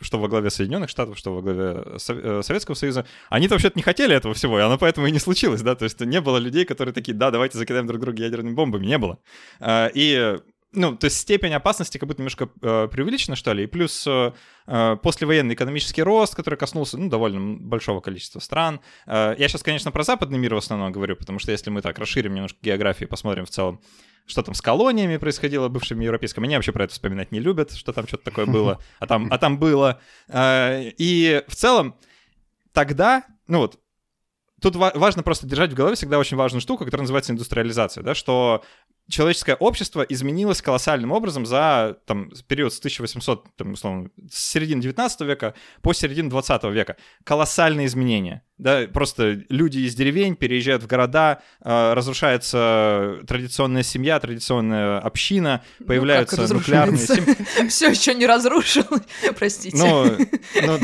[0.00, 4.14] что во главе Соединенных Штатов, что во главе э, Советского Союза, они-то вообще-то не хотели
[4.14, 6.94] этого всего, и оно поэтому и не случилось, да, то есть не было людей, которые
[6.94, 9.18] такие, да, давайте закидаем друг друга ядерными бомбами, не было.
[9.60, 10.38] А, и
[10.72, 14.32] ну, то есть степень опасности как будто немножко э, преувеличена, что ли, и плюс э,
[14.66, 18.80] э, послевоенный экономический рост, который коснулся, ну, довольно большого количества стран.
[19.06, 22.34] Я сейчас, конечно, про западный мир в основном говорю, потому что если мы так расширим
[22.34, 23.80] немножко географию и посмотрим в целом,
[24.26, 26.46] что там с колониями происходило бывшими европейскими.
[26.46, 29.38] Они вообще про это вспоминать не любят, что там что-то такое было, а там, а
[29.38, 30.00] там было.
[30.28, 31.96] Э, и в целом
[32.72, 33.78] тогда, ну вот,
[34.60, 38.62] тут важно просто держать в голове всегда очень важную штуку, которая называется индустриализация, да, что
[39.08, 45.20] человеческое общество изменилось колоссальным образом за там, период с 1800, там, условно, с середины 19
[45.22, 46.96] века по середину 20 века.
[47.24, 48.44] Колоссальные изменения.
[48.60, 55.86] Да, просто люди из деревень переезжают в города, э, разрушается традиционная семья, традиционная община, ну,
[55.86, 57.36] появляются ну, нуклеарные семьи.
[57.68, 58.84] Все еще не разрушил,
[59.38, 59.78] простите.
[59.78, 60.04] Ну,
[60.62, 60.78] ну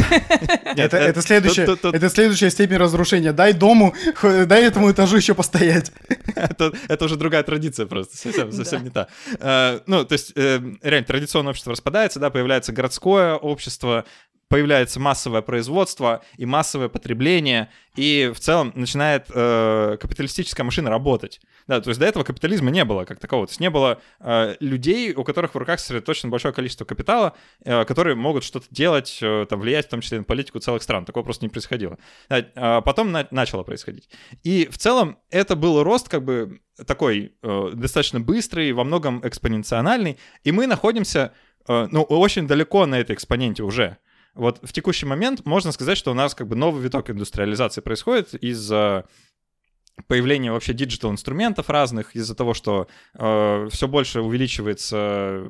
[0.75, 3.35] это, это, следующая, это следующая степень разрушения.
[3.35, 5.93] Дай дому, дай этому этажу еще постоять.
[6.35, 9.09] это, это уже другая традиция просто, совсем, совсем не та.
[9.39, 14.07] Э, ну, то есть, э, реально, традиционное общество распадается, да, появляется городское общество,
[14.49, 21.41] появляется массовое производство и массовое потребление, и в целом начинает э, капиталистическая машина работать.
[21.67, 23.47] Да, то есть до этого капитализма не было как такового.
[23.47, 27.85] То есть не было э, людей, у которых в руках сосредоточено большое количество капитала, э,
[27.85, 31.05] которые могут что-то делать, э, там, влиять в том числе на политику целых стран.
[31.05, 31.99] Такого просто не происходило.
[32.29, 34.09] Да, э, потом на- начало происходить.
[34.45, 40.19] И в целом это был рост как бы такой э, достаточно быстрый, во многом экспоненциональный,
[40.45, 41.33] и мы находимся
[41.67, 43.99] э, ну, очень далеко на этой экспоненте уже.
[44.37, 48.35] Вот в текущий момент можно сказать, что у нас как бы новый виток индустриализации происходит
[48.35, 49.07] из-за
[50.07, 55.49] появления вообще digital инструментов разных, из-за того, что э, все больше увеличивается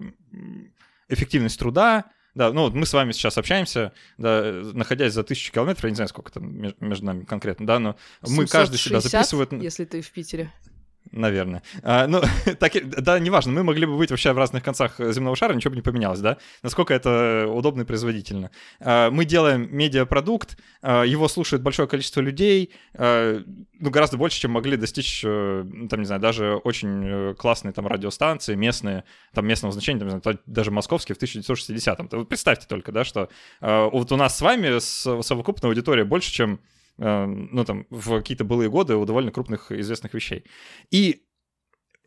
[1.09, 2.05] эффективность труда,
[2.37, 5.97] да, ну вот мы с вами сейчас общаемся, да, находясь за тысячу километров, я не
[5.97, 9.53] знаю, сколько там между нами конкретно, да, но 760, мы каждый сюда записывает...
[9.53, 10.53] если ты в Питере.
[11.13, 11.63] Наверное.
[11.83, 12.23] А, ну,
[12.59, 15.77] так, да, неважно, мы могли бы быть вообще в разных концах земного шара, ничего бы
[15.77, 16.39] не поменялось, да?
[16.63, 18.51] Насколько это удобно и производительно.
[18.81, 23.43] А, мы делаем медиапродукт, а, его слушает большое количество людей, а,
[23.79, 27.87] ну, гораздо больше, чем могли достичь, э, там, не знаю, даже очень э, классные там
[27.87, 32.09] радиостанции местные, там местного значения, там, знаю, даже московские в 1960-м.
[32.11, 33.29] Вы представьте только, да, что
[33.61, 36.61] а, вот у нас с вами совокупная аудитория больше, чем
[36.99, 40.45] ну, там, в какие-то былые годы у довольно крупных известных вещей.
[40.91, 41.27] И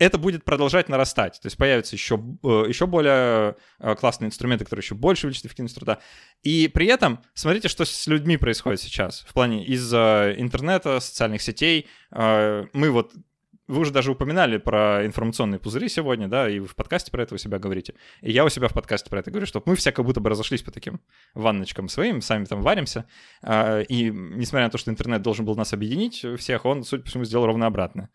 [0.00, 1.38] это будет продолжать нарастать.
[1.42, 5.74] То есть появятся еще, э, еще более э, классные инструменты, которые еще больше увеличат эффективность
[5.76, 6.00] труда.
[6.42, 9.20] И при этом смотрите, что с людьми происходит сейчас.
[9.28, 11.86] В плане из-за интернета, социальных сетей.
[12.12, 13.12] Э, мы вот
[13.70, 17.34] вы уже даже упоминали про информационные пузыри сегодня, да, и вы в подкасте про это
[17.34, 17.94] у себя говорите.
[18.20, 20.28] И я у себя в подкасте про это говорю, чтобы мы все как будто бы
[20.28, 21.00] разошлись по таким
[21.34, 23.06] ванночкам своим, сами там варимся.
[23.42, 27.08] А, и несмотря на то, что интернет должен был нас объединить всех, он, судя по
[27.08, 28.10] всему, сделал ровно обратно.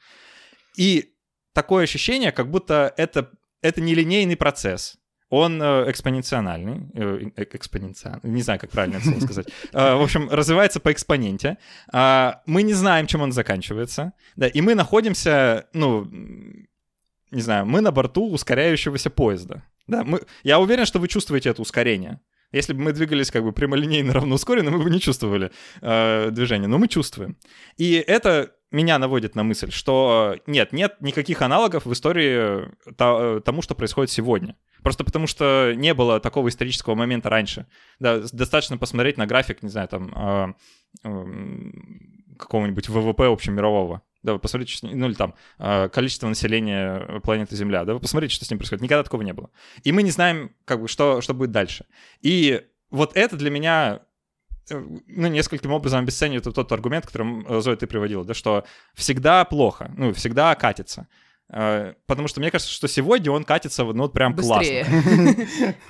[0.78, 1.14] И
[1.54, 4.98] такое ощущение, как будто это, это нелинейный процесс
[5.36, 9.48] он э, экспоненциальный, э, э, экспоненциальный, не знаю, как правильно это сказать.
[9.74, 11.58] В общем, развивается по экспоненте.
[11.92, 14.14] А, мы не знаем, чем он заканчивается.
[14.38, 16.08] Да, и мы находимся, ну,
[17.32, 19.64] не знаю, мы на борту ускоряющегося поезда.
[19.88, 22.20] Да, мы, я уверен, что вы чувствуете это ускорение.
[22.54, 26.78] Если бы мы двигались как бы прямолинейно равноускоренно, мы бы не чувствовали э, движения, но
[26.78, 27.38] мы чувствуем.
[27.76, 32.70] И это меня наводит на мысль, что нет, нет никаких аналогов в истории
[33.42, 34.56] тому, что происходит сегодня.
[34.86, 37.66] Просто потому что не было такого исторического момента раньше.
[38.00, 40.54] Да, достаточно посмотреть на график, не знаю, там э,
[41.04, 41.26] э,
[42.38, 44.04] какого-нибудь ВВП общемирового.
[44.22, 47.84] Да, вы посмотрите, ну или там э, количество населения планеты Земля.
[47.84, 48.84] Да, вы посмотрите, что с ним происходит.
[48.84, 49.50] Никогда такого не было.
[49.82, 51.88] И мы не знаем, как бы, что, что будет дальше.
[52.22, 54.02] И вот это для меня
[54.70, 59.46] Э, ну, нескольким образом обесценивает тот аргумент, который э, Зоя ты приводила, да, что всегда
[59.46, 61.08] плохо, ну, всегда катится.
[61.50, 64.86] Э, потому что мне кажется, что сегодня он катится, ну, вот прям быстрее.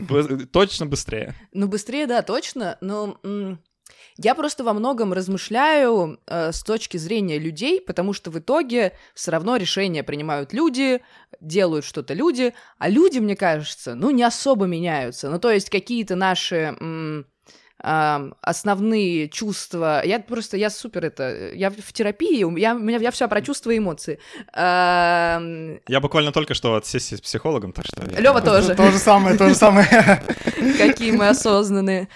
[0.07, 0.47] классно.
[0.51, 1.35] Точно быстрее.
[1.53, 3.17] Ну, быстрее, да, точно, но...
[4.17, 9.31] Я просто во многом размышляю э, с точки зрения людей, потому что в итоге все
[9.31, 11.01] равно решения принимают люди,
[11.41, 15.29] делают что-то люди, а люди, мне кажется, ну не особо меняются.
[15.29, 17.27] Ну то есть какие-то наши м-
[17.86, 20.02] основные чувства.
[20.04, 23.71] Я просто, я супер это, я в терапии, я, у меня, я все про чувства
[23.71, 24.19] и эмоции.
[24.56, 28.04] Я буквально только что от сессии с психологом, так что...
[28.19, 28.74] Лева тоже.
[28.76, 30.21] То же самое, то же самое.
[30.78, 32.08] Какие мы осознанные.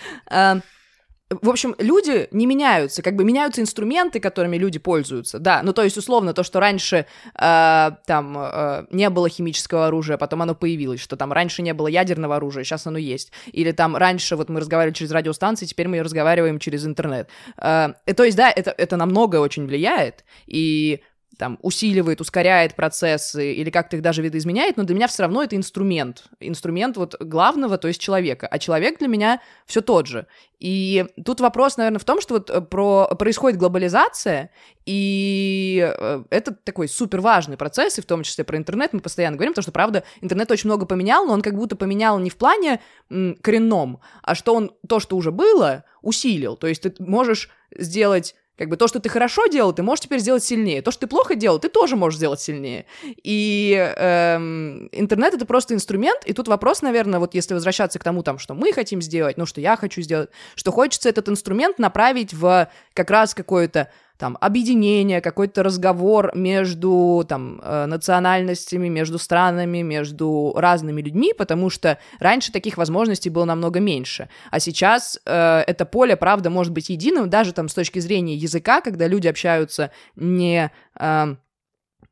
[1.30, 5.84] В общем, люди не меняются, как бы меняются инструменты, которыми люди пользуются, да, ну то
[5.84, 11.00] есть условно то, что раньше э, там э, не было химического оружия, потом оно появилось,
[11.00, 14.60] что там раньше не было ядерного оружия, сейчас оно есть, или там раньше вот мы
[14.60, 19.06] разговаривали через радиостанции, теперь мы разговариваем через интернет, э, то есть да, это это на
[19.06, 21.04] многое очень влияет, и
[21.40, 25.56] там усиливает, ускоряет процессы или как-то их даже видоизменяет, но для меня все равно это
[25.56, 26.26] инструмент.
[26.42, 28.46] Инструмент вот главного, то есть человека.
[28.46, 30.28] А человек для меня все тот же.
[30.60, 34.52] И тут вопрос, наверное, в том, что вот э, про, происходит глобализация,
[34.86, 39.38] и э, это такой супер важный процесс, и в том числе про интернет мы постоянно
[39.38, 42.36] говорим, потому что, правда, интернет очень много поменял, но он как будто поменял не в
[42.36, 46.58] плане м, коренном, а что он то, что уже было, усилил.
[46.58, 50.20] То есть ты можешь сделать как бы то, что ты хорошо делал, ты можешь теперь
[50.20, 50.82] сделать сильнее.
[50.82, 52.86] То, что ты плохо делал, ты тоже можешь сделать сильнее.
[53.24, 56.26] И эм, интернет это просто инструмент.
[56.26, 59.46] И тут вопрос, наверное, вот если возвращаться к тому, там, что мы хотим сделать, ну,
[59.46, 63.90] что я хочу сделать, что хочется этот инструмент направить в как раз какое-то
[64.20, 71.98] там объединение, какой-то разговор между там э, национальностями, между странами, между разными людьми, потому что
[72.20, 77.30] раньше таких возможностей было намного меньше, а сейчас э, это поле, правда, может быть единым
[77.30, 81.36] даже там с точки зрения языка, когда люди общаются не э,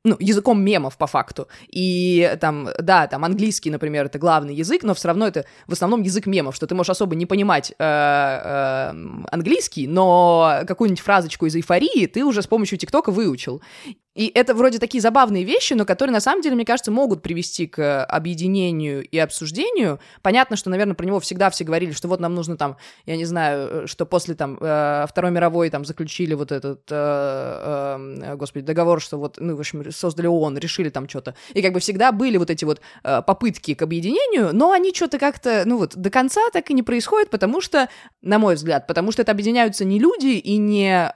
[0.08, 1.48] ну, языком мемов по факту.
[1.68, 6.02] И там, да, там английский, например, это главный язык, но все равно это в основном
[6.02, 8.94] язык мемов, что ты можешь особо не понимать э, э,
[9.32, 13.62] английский, но какую-нибудь фразочку из эйфории ты уже с помощью ТикТока выучил.
[14.18, 17.68] И это вроде такие забавные вещи, но которые на самом деле, мне кажется, могут привести
[17.68, 20.00] к объединению и обсуждению.
[20.24, 23.26] Понятно, что, наверное, про него всегда все говорили, что вот нам нужно там, я не
[23.26, 29.00] знаю, что после там э, Второй мировой там заключили вот этот, э, э, господи, договор,
[29.00, 31.36] что вот, ну, в общем, создали ООН, решили там что-то.
[31.54, 35.62] И как бы всегда были вот эти вот попытки к объединению, но они что-то как-то,
[35.66, 37.88] ну вот, до конца так и не происходит, потому что,
[38.24, 41.14] на мой взгляд, потому что это объединяются не люди и не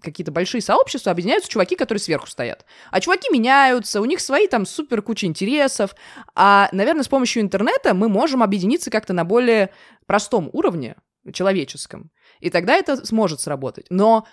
[0.00, 2.64] какие-то большие сообщества, а объединяются чуваки, которые сверху сверху стоят.
[2.90, 5.94] А чуваки меняются, у них свои там супер куча интересов.
[6.34, 9.70] А, наверное, с помощью интернета мы можем объединиться как-то на более
[10.06, 10.96] простом уровне,
[11.32, 12.10] человеческом.
[12.40, 13.86] И тогда это сможет сработать.
[13.90, 14.26] Но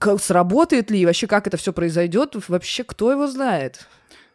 [0.00, 3.86] Как, сработает ли, и вообще как это все произойдет, вообще кто его знает?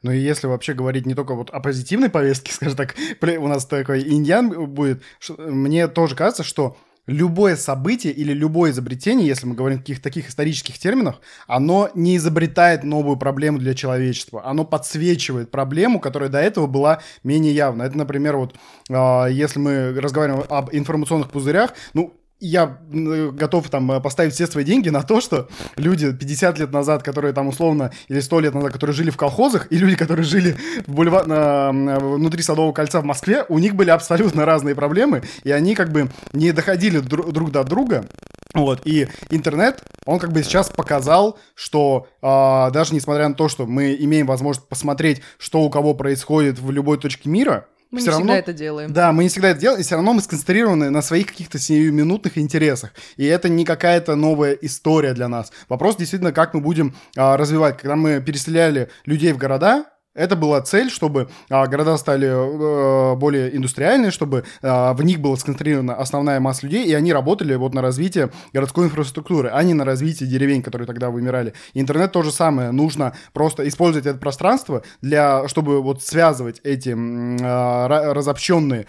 [0.02, 2.96] Ну и если вообще говорить не только вот о позитивной повестке, скажем так,
[3.40, 5.02] у нас такой иньян будет,
[5.38, 10.30] мне тоже кажется, что любое событие или любое изобретение, если мы говорим в каких-то таких
[10.30, 14.46] исторических терминах, оно не изобретает новую проблему для человечества.
[14.46, 17.84] Оно подсвечивает проблему, которая до этого была менее явна.
[17.84, 18.56] Это, например, вот
[18.90, 22.14] э, если мы разговариваем об информационных пузырях, ну,
[22.44, 27.02] я готов там э, поставить все свои деньги на то, что люди 50 лет назад,
[27.02, 30.58] которые там условно, или 100 лет назад, которые жили в колхозах, и люди, которые жили
[30.86, 35.52] в бульвар, на, внутри Садового кольца в Москве, у них были абсолютно разные проблемы, и
[35.52, 38.06] они как бы не доходили друг до друга.
[38.54, 43.66] Вот, и интернет, он как бы сейчас показал, что э, даже несмотря на то, что
[43.66, 48.12] мы имеем возможность посмотреть, что у кого происходит в любой точке мира, мы все не
[48.12, 48.92] равно, всегда это делаем.
[48.92, 52.38] Да, мы не всегда это делаем, и все равно мы сконцентрированы на своих каких-то сиюминутных
[52.40, 52.92] интересах.
[53.18, 55.52] И это не какая-то новая история для нас.
[55.70, 57.78] Вопрос действительно, как мы будем а, развивать.
[57.78, 59.86] Когда мы переселяли людей в города,
[60.16, 65.36] это была цель, чтобы а, города стали а, более индустриальные, чтобы а, в них была
[65.38, 69.86] сконцентрирована основная масса людей, и они работали вот на развитие городской инфраструктуры, а не на
[69.86, 71.54] развитие деревень, которые тогда вымирали.
[71.74, 72.72] интернет то же самое.
[72.72, 78.86] Нужно просто использовать это пространство для, чтобы вот связывать эти а, разобщенные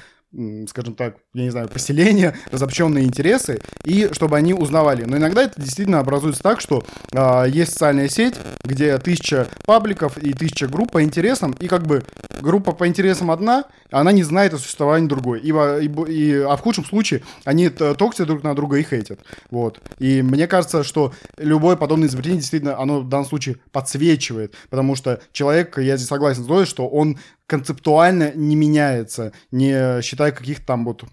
[0.68, 5.04] скажем так, я не знаю, поселения, разобщенные интересы, и чтобы они узнавали.
[5.04, 10.32] Но иногда это действительно образуется так, что э, есть социальная сеть, где тысяча пабликов и
[10.32, 12.04] тысяча групп по интересам, и как бы
[12.40, 15.40] группа по интересам одна, она не знает о существовании другой.
[15.40, 19.20] И, и, и, а в худшем случае они токсят друг на друга и хейтят.
[19.50, 19.80] Вот.
[19.98, 25.20] И мне кажется, что любое подобное изобретение действительно, оно в данном случае подсвечивает, потому что
[25.32, 30.84] человек, я здесь согласен с Зоей, что он концептуально не меняется, не считая каких-то там
[30.84, 31.04] вот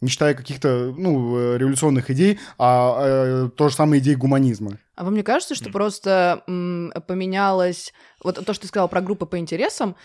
[0.00, 4.78] не считая каких-то, ну, революционных идей, а, а то же самое идеи гуманизма.
[4.96, 7.92] А вам не кажется, что просто м, поменялось...
[8.22, 9.96] Вот то, что ты сказал про группы по интересам,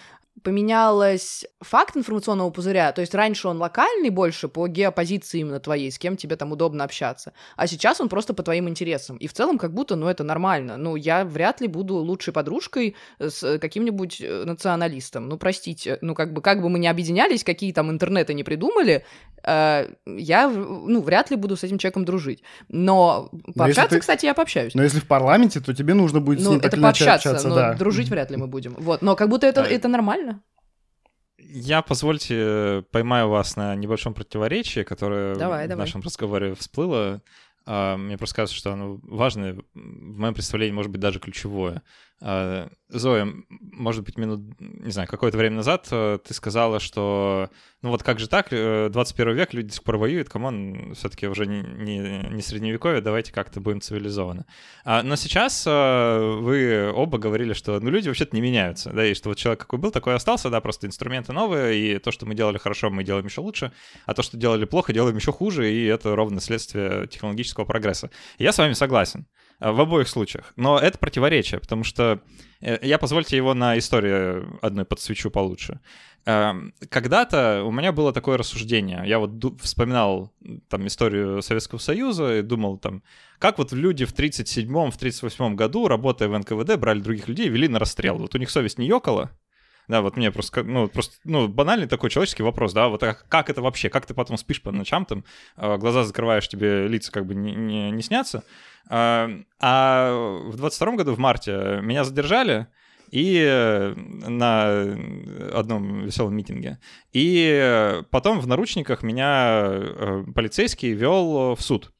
[0.44, 5.98] поменялась факт информационного пузыря, то есть раньше он локальный больше по геопозиции именно твоей, с
[5.98, 9.18] кем тебе там удобно общаться, а сейчас он просто по твоим интересам.
[9.18, 10.78] И в целом как будто, ну, это нормально.
[10.78, 15.30] Ну, я вряд ли буду лучшей подружкой с каким-нибудь э, националистом.
[15.30, 19.06] Ну, простите, ну, как бы, как бы мы не объединялись, какие там интернеты не придумали,
[19.44, 22.44] э, я, ну, вряд ли буду с этим человеком дружить.
[22.68, 24.00] Но пообщаться, ты...
[24.00, 24.76] кстати, я пообщаюсь.
[24.76, 27.48] Но если в парламенте, то тебе нужно будет ну, с ним это так пообщаться, общаться,
[27.48, 27.74] но да.
[27.74, 28.76] дружить вряд ли мы будем.
[28.78, 30.25] Вот, но как будто это, это нормально.
[31.38, 35.86] Я, позвольте, поймаю вас на небольшом противоречии, которое давай, в давай.
[35.86, 37.22] нашем разговоре всплыло.
[37.66, 41.84] А, мне просто кажется, что оно важное, в моем представлении, может быть, даже ключевое.
[42.22, 47.50] А, Зоя, может быть, минут, не знаю, какое-то время назад э, ты сказала, что
[47.86, 50.96] ну вот как же так, 21 э, век, люди до сих пор воюют, come on,
[50.96, 54.46] все-таки уже не, не, не средневековье, давайте как-то будем цивилизованы.
[54.86, 59.14] А, но сейчас э, вы оба говорили, что ну, люди вообще-то не меняются, да, и
[59.14, 62.34] что вот человек какой был, такой остался, да, просто инструменты новые, и то, что мы
[62.34, 63.72] делали хорошо, мы делаем еще лучше,
[64.06, 68.10] а то, что делали плохо, делаем еще хуже, и это ровно следствие технологического прогресса.
[68.40, 69.28] я с вами согласен.
[69.60, 70.54] Э, в обоих случаях.
[70.56, 72.22] Но это противоречие, потому что
[72.62, 75.80] э, я позвольте его на истории одной подсвечу получше.
[76.26, 79.04] Эм, когда-то у меня было такое рассуждение.
[79.06, 79.32] Я вот
[79.62, 80.34] вспоминал
[80.70, 83.04] там историю Советского Союза и думал там,
[83.40, 87.50] как вот люди в 37-м, в 38-м году, работая в НКВД, брали других людей и
[87.50, 88.18] вели на расстрел.
[88.18, 89.32] Вот у них совесть не ёкала,
[89.88, 93.50] да, вот мне просто, ну, просто, ну, банальный такой человеческий вопрос, да, вот а как
[93.50, 95.24] это вообще, как ты потом спишь по ночам, там,
[95.58, 98.44] э, глаза закрываешь, тебе лица как бы не, не, не снятся,
[98.90, 99.30] а,
[99.60, 102.68] а в 22 году, в марте, меня задержали,
[103.12, 104.98] и на
[105.54, 106.80] одном веселом митинге.
[107.14, 111.94] И потом в наручниках меня э, полицейский вел в суд.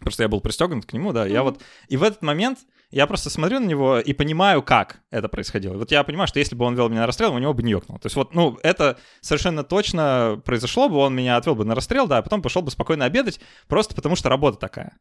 [0.00, 1.26] Просто я был пристегнут к нему, да.
[1.26, 1.32] Mm-hmm.
[1.32, 1.62] Я вот...
[1.88, 2.58] И в этот момент
[2.94, 5.76] я просто смотрю на него и понимаю, как это происходило.
[5.76, 7.72] Вот я понимаю, что если бы он вел меня на расстрел, у него бы не
[7.72, 7.98] ёкнул.
[7.98, 12.06] То есть вот, ну, это совершенно точно произошло бы, он меня отвел бы на расстрел,
[12.06, 14.96] да, а потом пошел бы спокойно обедать, просто потому что работа такая.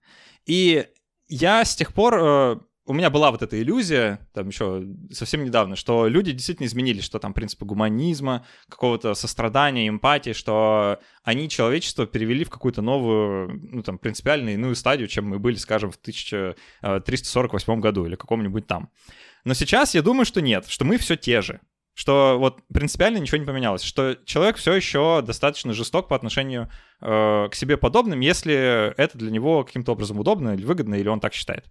[0.48, 0.88] И
[1.28, 5.76] я с тех пор э, у меня была вот эта иллюзия, там еще совсем недавно,
[5.76, 12.44] что люди действительно изменились, что там принципы гуманизма, какого-то сострадания, эмпатии, что они человечество перевели
[12.44, 18.06] в какую-то новую, ну там, принципиально иную стадию, чем мы были, скажем, в 1348 году
[18.06, 18.90] или каком-нибудь там.
[19.46, 21.62] Но сейчас я думаю, что нет, что мы все те же.
[21.96, 26.72] Что вот принципиально ничего не поменялось, что человек все еще достаточно жесток по отношению
[27.02, 31.20] э, к себе подобным, если это для него каким-то образом удобно или выгодно, или он
[31.20, 31.66] так считает.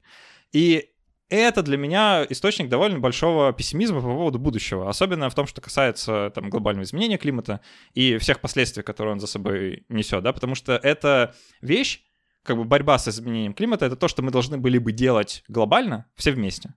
[0.52, 0.90] И
[1.36, 6.30] это для меня источник довольно большого пессимизма по поводу будущего, особенно в том, что касается
[6.34, 7.60] там, глобального изменения климата
[7.94, 12.02] и всех последствий, которые он за собой несет, да, потому что это вещь,
[12.42, 16.06] как бы борьба с изменением климата— это то, что мы должны были бы делать глобально
[16.16, 16.74] все вместе.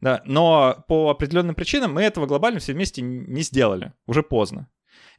[0.00, 3.92] Да, но по определенным причинам мы этого глобально все вместе не сделали.
[4.06, 4.68] Уже поздно.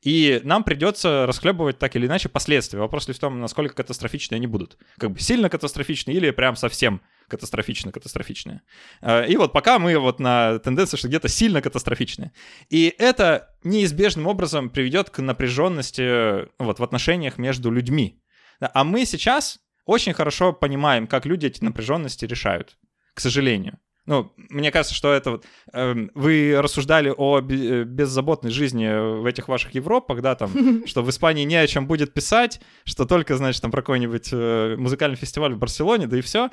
[0.01, 2.79] И нам придется расхлебывать так или иначе последствия.
[2.79, 4.77] Вопрос лишь в том, насколько катастрофичные они будут.
[4.97, 8.61] Как бы сильно катастрофичные или прям совсем катастрофично-катастрофичные.
[9.01, 12.31] Э, и вот пока мы вот на тенденции, что где-то сильно катастрофичные.
[12.69, 18.21] И это неизбежным образом приведет к напряженности вот, в отношениях между людьми.
[18.59, 22.77] А мы сейчас очень хорошо понимаем, как люди эти напряженности решают,
[23.13, 23.79] к сожалению.
[24.09, 25.45] Ну, мне кажется, что это вот...
[25.71, 31.09] Э, вы рассуждали о э, беззаботной жизни в этих ваших Европах, да, там, что в
[31.11, 35.53] Испании не о чем будет писать, что только, значит, там про какой-нибудь э, музыкальный фестиваль
[35.53, 36.49] в Барселоне, да и все.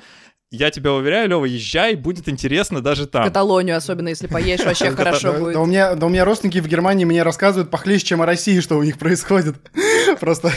[0.51, 3.23] Я тебя уверяю, Лева, езжай, будет интересно даже там.
[3.23, 5.53] Каталонию, особенно если поедешь, вообще хорошо будет.
[5.53, 8.59] Да у меня, да у меня родственники в Германии мне рассказывают похлеще, чем о России,
[8.59, 9.55] что у них происходит.
[10.19, 10.51] Просто,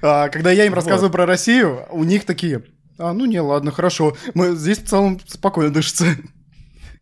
[0.00, 2.64] а, когда я им рассказываю про Россию, у них такие,
[2.96, 6.06] а, ну не, ладно, хорошо, мы здесь в целом спокойно дышится.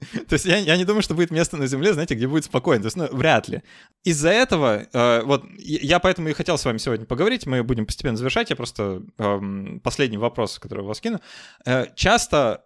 [0.29, 2.83] То есть я, я не думаю, что будет место на Земле, знаете, где будет спокойно.
[2.83, 3.63] То есть, ну, вряд ли.
[4.05, 8.17] Из-за этого, э, вот, я поэтому и хотел с вами сегодня поговорить, мы будем постепенно
[8.17, 9.41] завершать, я просто э,
[9.83, 11.21] последний вопрос, который у вас кину.
[11.65, 12.63] Э, часто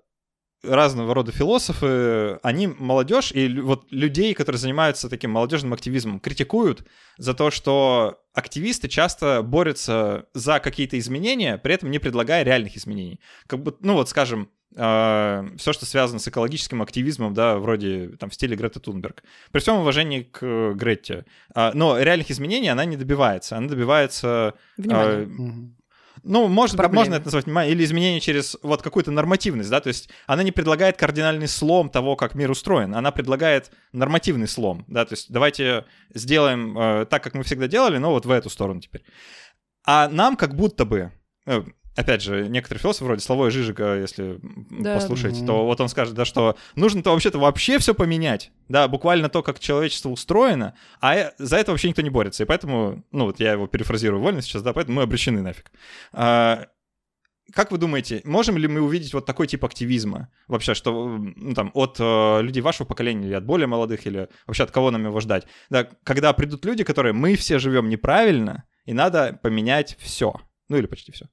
[0.62, 7.34] разного рода философы, они молодежь и вот людей, которые занимаются таким молодежным активизмом, критикуют за
[7.34, 13.20] то, что активисты часто борются за какие-то изменения, при этом не предлагая реальных изменений.
[13.46, 18.34] Как бы, ну вот, скажем, все, что связано с экологическим активизмом, да, вроде там в
[18.34, 19.24] стиле Греты Тунберг.
[19.50, 21.24] При всем уважении к э, Гретте.
[21.54, 23.56] Э, но реальных изменений она не добивается.
[23.56, 24.54] Она добивается...
[24.76, 25.26] Внимание.
[25.26, 25.80] Э,
[26.22, 30.10] ну, может можно это назвать внимание, или изменение через вот какую-то нормативность, да, то есть
[30.26, 35.14] она не предлагает кардинальный слом того, как мир устроен, она предлагает нормативный слом, да, то
[35.14, 39.02] есть давайте сделаем э, так, как мы всегда делали, но вот в эту сторону теперь.
[39.86, 41.12] А нам как будто бы,
[41.46, 41.62] э,
[41.96, 44.38] опять же, некоторые философы вроде Славой Жижика, если
[44.70, 44.94] да.
[44.94, 45.46] послушать, mm-hmm.
[45.46, 49.58] то вот он скажет, да, что нужно-то вообще-то вообще все поменять, да, буквально то, как
[49.58, 53.66] человечество устроено, а за это вообще никто не борется, и поэтому, ну вот я его
[53.66, 55.70] перефразирую вольно сейчас, да, поэтому мы обречены нафиг.
[56.12, 56.66] А,
[57.52, 61.70] как вы думаете, можем ли мы увидеть вот такой тип активизма вообще, что ну, там
[61.74, 65.18] от э, людей вашего поколения или от более молодых или вообще от кого нам его
[65.20, 65.46] ждать?
[65.68, 70.34] Да, когда придут люди, которые мы все живем неправильно и надо поменять все,
[70.68, 71.26] ну или почти все.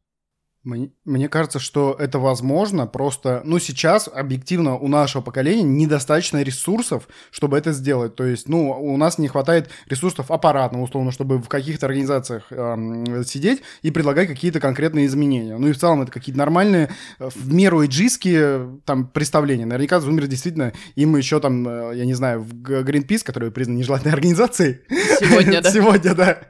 [1.05, 7.57] Мне, кажется, что это возможно, просто, ну, сейчас объективно у нашего поколения недостаточно ресурсов, чтобы
[7.57, 8.15] это сделать.
[8.15, 13.23] То есть, ну, у нас не хватает ресурсов аппаратно, условно, чтобы в каких-то организациях э,
[13.25, 15.57] сидеть и предлагать какие-то конкретные изменения.
[15.57, 16.89] Ну и в целом это какие-то нормальные,
[17.19, 19.65] э, в меру эйджистские там представления.
[19.65, 24.13] Наверняка Зумер действительно, им еще там, э, я не знаю, в Greenpeace, который признан нежелательной
[24.13, 24.79] организацией.
[25.19, 25.71] Сегодня, да.
[25.71, 26.41] Сегодня, да.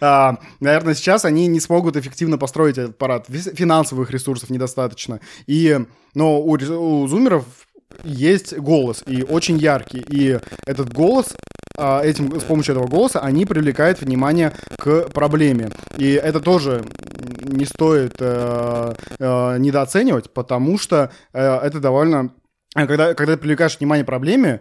[0.00, 5.20] А, наверное, сейчас они не смогут эффективно построить этот аппарат финансовых ресурсов недостаточно.
[5.46, 5.78] И,
[6.14, 7.44] но у, у зумеров
[8.02, 10.04] есть голос, и очень яркий.
[10.08, 11.36] И этот голос,
[11.76, 15.70] а, этим, с помощью этого голоса они привлекают внимание к проблеме.
[15.96, 16.84] И это тоже
[17.42, 22.32] не стоит э, э, недооценивать, потому что э, это довольно...
[22.74, 24.60] Когда, когда ты привлекаешь внимание к проблеме,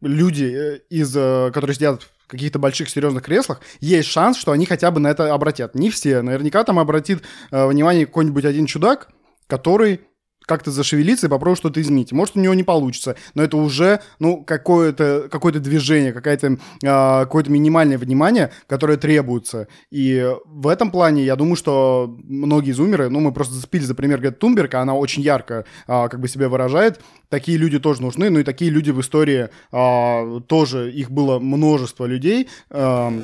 [0.00, 4.90] люди, э, из, э, которые сидят каких-то больших серьезных креслах, есть шанс, что они хотя
[4.90, 5.74] бы на это обратят.
[5.74, 6.22] Не все.
[6.22, 9.10] Наверняка там обратит э, внимание какой-нибудь один чудак,
[9.46, 10.00] который
[10.46, 12.12] как-то зашевелиться и попробовать что-то изменить.
[12.12, 17.50] Может, у него не получится, но это уже, ну, какое-то какое движение, какое-то э, какое-то
[17.50, 19.68] минимальное внимание, которое требуется.
[19.90, 24.20] И в этом плане я думаю, что многие зумеры, ну, мы просто зацепили за пример
[24.20, 27.00] Гет Тунберг, она очень ярко э, как бы себя выражает.
[27.28, 32.04] Такие люди тоже нужны, ну и такие люди в истории э, тоже, их было множество
[32.04, 33.22] людей, э,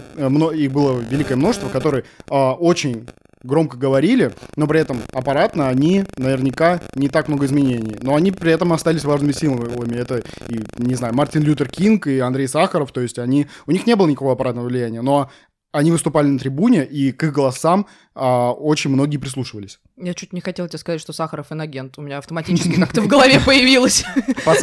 [0.55, 3.07] их было великое множество, которые э, очень
[3.43, 7.97] громко говорили, но при этом аппаратно они наверняка не так много изменений.
[8.03, 9.97] Но они при этом остались важными символами.
[9.97, 13.87] Это, и, не знаю, Мартин Лютер Кинг и Андрей Сахаров, то есть они, у них
[13.87, 15.31] не было никакого аппаратного влияния, но
[15.71, 19.81] они выступали на трибуне, и к их голосам а, очень многие прислушивались.
[19.99, 21.99] Я чуть не хотел тебе сказать, что Сахаров инагент.
[21.99, 24.05] У меня автоматически как-то в голове появилось.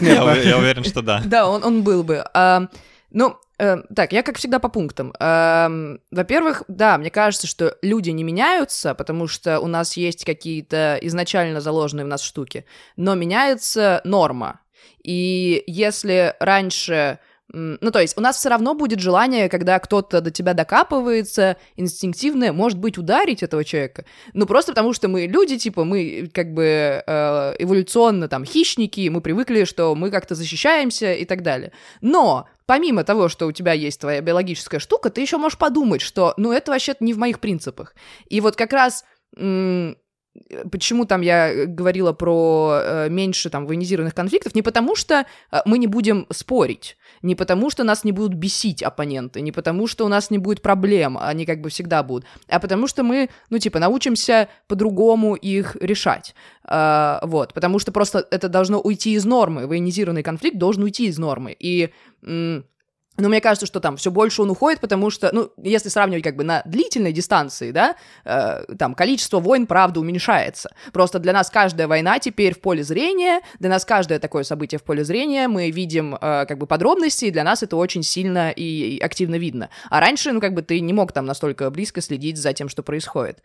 [0.02, 1.22] Я уверен, что да.
[1.24, 2.24] Да, он был бы.
[2.34, 2.68] А,
[3.12, 5.14] ну, так, я как всегда по пунктам.
[5.20, 10.98] Э, во-первых, да, мне кажется, что люди не меняются, потому что у нас есть какие-то
[11.02, 12.66] изначально заложенные в нас штуки,
[12.98, 14.62] но меняется норма.
[15.04, 20.32] И если раньше ну, то есть у нас все равно будет желание, когда кто-то до
[20.32, 24.06] тебя докапывается, инстинктивное, может быть, ударить этого человека.
[24.34, 29.22] Ну, просто потому что мы люди, типа, мы как бы э, эволюционно там хищники, мы
[29.22, 31.72] привыкли, что мы как-то защищаемся и так далее.
[32.02, 36.34] Но помимо того, что у тебя есть твоя биологическая штука, ты еще можешь подумать, что,
[36.38, 37.96] ну, это вообще не в моих принципах.
[38.28, 39.06] И вот как раз
[40.72, 45.78] почему там я говорила про э, меньше там военизированных конфликтов, не потому что э, мы
[45.78, 50.08] не будем спорить, не потому что нас не будут бесить оппоненты, не потому что у
[50.08, 53.80] нас не будет проблем, они как бы всегда будут, а потому что мы, ну, типа,
[53.80, 56.36] научимся по-другому их решать.
[56.68, 61.18] Э, вот, потому что просто это должно уйти из нормы, военизированный конфликт должен уйти из
[61.18, 61.56] нормы.
[61.58, 61.92] И
[63.18, 66.36] но мне кажется, что там все больше он уходит, потому что, ну, если сравнивать как
[66.36, 67.96] бы на длительной дистанции, да,
[68.26, 70.70] э, там количество войн, правда, уменьшается.
[70.92, 74.84] Просто для нас каждая война теперь в поле зрения, для нас каждое такое событие в
[74.84, 79.00] поле зрения, мы видим э, как бы подробности, и для нас это очень сильно и
[79.00, 79.70] активно видно.
[79.90, 82.84] А раньше, ну, как бы ты не мог там настолько близко следить за тем, что
[82.84, 83.42] происходит.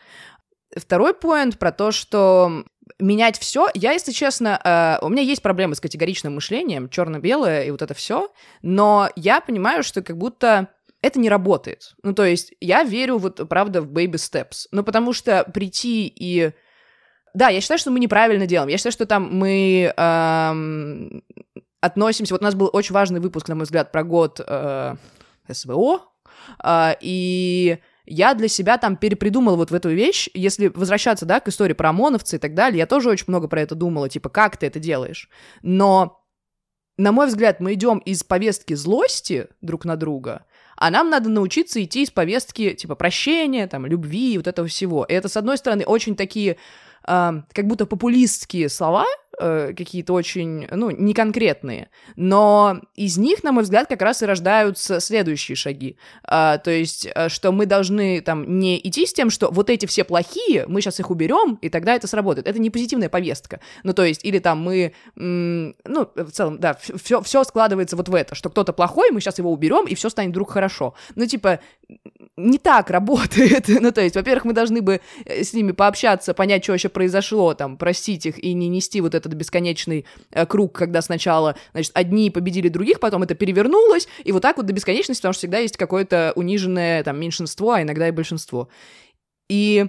[0.77, 2.64] Второй поинт про то, что
[2.99, 3.68] менять все.
[3.74, 7.95] Я, если честно, э, у меня есть проблемы с категоричным мышлением, черно-белое и вот это
[7.95, 8.30] все,
[8.62, 10.68] но я понимаю, что как будто
[11.03, 11.95] это не работает.
[12.03, 14.66] Ну, то есть я верю вот, правда, в baby steps.
[14.70, 16.53] Ну, потому что прийти и...
[17.32, 18.68] Да, я считаю, что мы неправильно делаем.
[18.68, 21.22] Я считаю, что там мы эм,
[21.80, 22.34] относимся...
[22.34, 24.95] Вот у нас был очень важный выпуск, на мой взгляд, про год э,
[25.51, 26.03] СВО,
[26.62, 31.49] э, и я для себя там перепридумала вот в эту вещь, если возвращаться, да, к
[31.49, 34.57] истории про ОМОНовцы и так далее, я тоже очень много про это думала, типа, как
[34.57, 35.29] ты это делаешь?
[35.63, 36.25] Но,
[36.97, 40.45] на мой взгляд, мы идем из повестки злости друг на друга,
[40.77, 45.05] а нам надо научиться идти из повестки, типа, прощения, там, любви, вот этого всего.
[45.05, 46.57] И это, с одной стороны, очень такие,
[47.07, 49.05] э, как будто популистские слова,
[49.41, 55.01] э, какие-то очень, ну, неконкретные, но из них, на мой взгляд, как раз и рождаются
[55.01, 55.97] следующие шаги.
[56.22, 59.86] А, то есть, э, что мы должны там не идти с тем, что вот эти
[59.86, 62.47] все плохие, мы сейчас их уберем, и тогда это сработает.
[62.47, 63.61] Это не позитивная повестка.
[63.82, 68.09] Ну, то есть, или там мы, м- ну, в целом, да, все, все складывается вот
[68.09, 70.95] в это, что кто-то плохой, мы сейчас его уберем, и все станет вдруг хорошо.
[71.14, 71.61] Ну, типа,
[72.49, 73.68] не так работает.
[73.80, 77.55] ну, то есть, во-первых, мы должны бы э, с ними пообщаться, понять, что вообще произошло,
[77.55, 82.30] там, простить их и не нести вот этот бесконечный э, круг, когда сначала, значит, одни
[82.30, 85.76] победили других, потом это перевернулось, и вот так вот до бесконечности, потому что всегда есть
[85.76, 88.68] какое-то униженное, там, меньшинство, а иногда и большинство.
[89.49, 89.86] И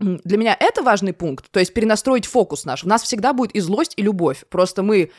[0.00, 2.84] для меня это важный пункт, то есть перенастроить фокус наш.
[2.84, 4.44] У нас всегда будет и злость, и любовь.
[4.48, 5.10] Просто мы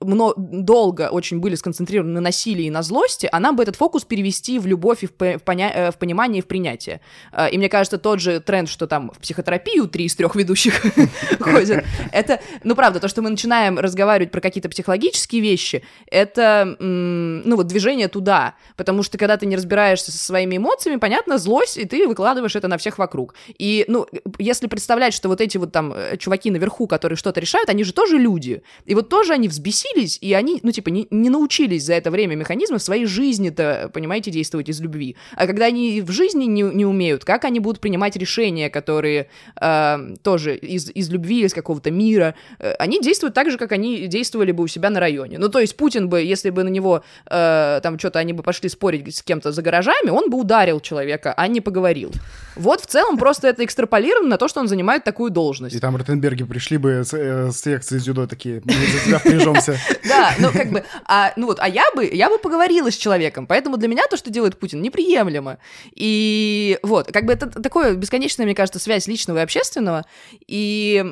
[0.00, 4.04] много, долго очень были сконцентрированы на насилии и на злости, а нам бы этот фокус
[4.04, 7.00] перевести в любовь и в, поня- э, в понимание и в принятие.
[7.32, 10.80] А, и мне кажется, тот же тренд, что там в психотерапию три из трех ведущих
[11.40, 17.56] ходят, это, ну правда, то, что мы начинаем разговаривать про какие-то психологические вещи, это, ну
[17.56, 18.54] вот, движение туда.
[18.76, 22.68] Потому что когда ты не разбираешься со своими эмоциями, понятно, злость, и ты выкладываешь это
[22.68, 23.34] на всех вокруг.
[23.58, 24.06] И, ну,
[24.38, 27.92] если представлять, что вот эти вот там э, чуваки наверху, которые что-то решают, они же
[27.92, 28.62] тоже люди.
[28.86, 32.34] И вот тоже они взбесились, и они, ну, типа, не, не научились за это время
[32.34, 35.16] механизмы в своей жизни-то, понимаете, действовать из любви.
[35.36, 39.28] А когда они в жизни не, не умеют, как они будут принимать решения, которые
[39.60, 44.06] э, тоже из, из любви, из какого-то мира, э, они действуют так же, как они
[44.06, 45.38] действовали бы у себя на районе.
[45.38, 48.68] Ну, то есть Путин бы, если бы на него э, там что-то они бы пошли
[48.68, 52.12] спорить с кем-то за гаражами, он бы ударил человека, а не поговорил.
[52.56, 55.74] Вот в целом просто это экстраполировано на то, что он занимает такую должность.
[55.74, 59.79] И там Ротенберги пришли бы с, э, с секции дзюдо такие, мы за тебя впряжемся.
[60.08, 63.46] Да, ну как бы, а, ну вот, а я бы, я бы поговорила с человеком,
[63.46, 65.58] поэтому для меня то, что делает Путин, неприемлемо.
[65.94, 70.04] И вот, как бы это такое бесконечная, мне кажется, связь личного и общественного,
[70.46, 71.04] и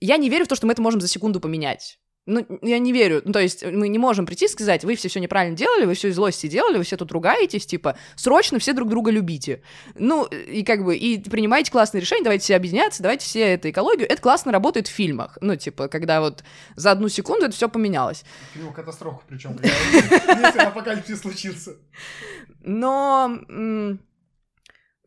[0.00, 1.98] я не верю в то, что мы это можем за секунду поменять.
[2.26, 3.22] Ну, я не верю.
[3.24, 5.94] Ну, то есть мы не можем прийти и сказать, вы все все неправильно делали, вы
[5.94, 9.62] все из злости делали, вы все тут ругаетесь, типа, срочно все друг друга любите.
[9.94, 14.10] Ну, и как бы, и принимайте классные решения, давайте все объединяться, давайте все это экологию.
[14.10, 15.38] Это классно работает в фильмах.
[15.40, 16.42] Ну, типа, когда вот
[16.74, 18.24] за одну секунду это все поменялось.
[18.54, 21.76] Фильм катастрофу причем, если апокалипсис случится.
[22.62, 23.38] Но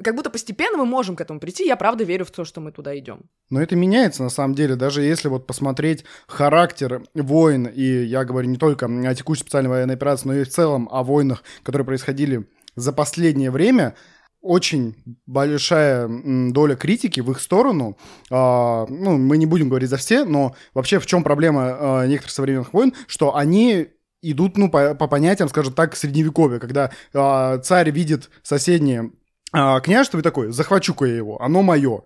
[0.03, 1.65] как будто постепенно мы можем к этому прийти.
[1.65, 3.29] Я правда верю в то, что мы туда идем.
[3.49, 4.75] Но это меняется на самом деле.
[4.75, 9.95] Даже если вот посмотреть характер войн, и я говорю не только о текущей специальной военной
[9.95, 13.95] операции, но и в целом о войнах, которые происходили за последнее время,
[14.41, 14.95] очень
[15.25, 16.09] большая
[16.51, 17.97] доля критики в их сторону.
[18.29, 22.33] А, ну, мы не будем говорить за все, но вообще в чем проблема а, некоторых
[22.33, 23.87] современных войн, что они
[24.21, 29.11] идут, ну, по, по понятиям, скажем так, средневековья, когда а, царь видит соседнее
[29.51, 32.03] а, княжество такой, захвачу-ка я его, оно мое.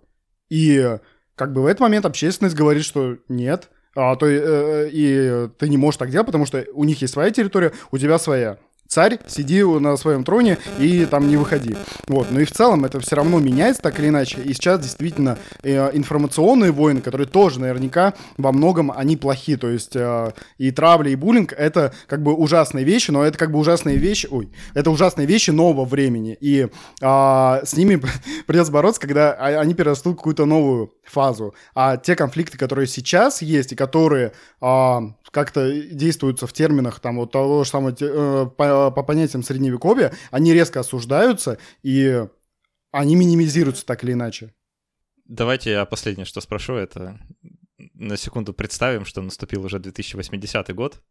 [0.49, 0.97] И
[1.35, 5.77] как бы в этот момент общественность говорит, что нет, а, то, э, и ты не
[5.77, 8.57] можешь так делать, потому что у них есть своя территория, у тебя своя.
[8.93, 11.75] Царь, сиди на своем троне и там не выходи.
[12.07, 12.31] Вот.
[12.31, 14.41] Но и в целом это все равно меняется так или иначе.
[14.41, 19.57] И сейчас действительно э, информационные войны, которые тоже наверняка во многом они плохи.
[19.57, 23.51] То есть э, и травля, и буллинг это как бы ужасные вещи, но это как
[23.51, 26.37] бы ужасные вещи, ой, это ужасные вещи нового времени.
[26.39, 26.67] И
[27.01, 27.99] э, с ними
[28.45, 31.55] придется бороться, когда они перерастут какую-то новую фазу.
[31.73, 34.99] А те конфликты, которые сейчас есть и которые э,
[35.33, 40.53] как-то действуются в терминах там вот того же самого э, по, по понятиям средневековья, они
[40.53, 42.25] резко осуждаются и
[42.91, 44.53] они минимизируются так или иначе.
[45.25, 47.19] Давайте я последнее, что спрошу, это
[47.95, 51.01] на секунду представим, что наступил уже 2080 год.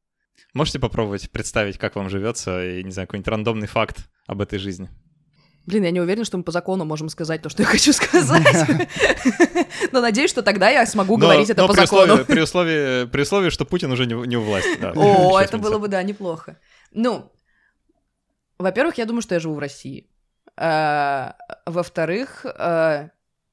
[0.54, 4.88] Можете попробовать представить, как вам живется, и, не знаю, какой-нибудь рандомный факт об этой жизни?
[5.64, 8.88] Блин, я не уверена, что мы по закону можем сказать то, что я хочу сказать.
[9.92, 12.24] Но надеюсь, что тогда я смогу говорить это по закону.
[12.24, 14.78] При условии, при условии, что Путин уже не у власти.
[14.94, 16.58] О, это было бы, да, неплохо.
[16.92, 17.32] Ну,
[18.58, 20.08] во-первых, я думаю, что я живу в России.
[20.56, 21.32] Э,
[21.66, 23.08] во-вторых, э,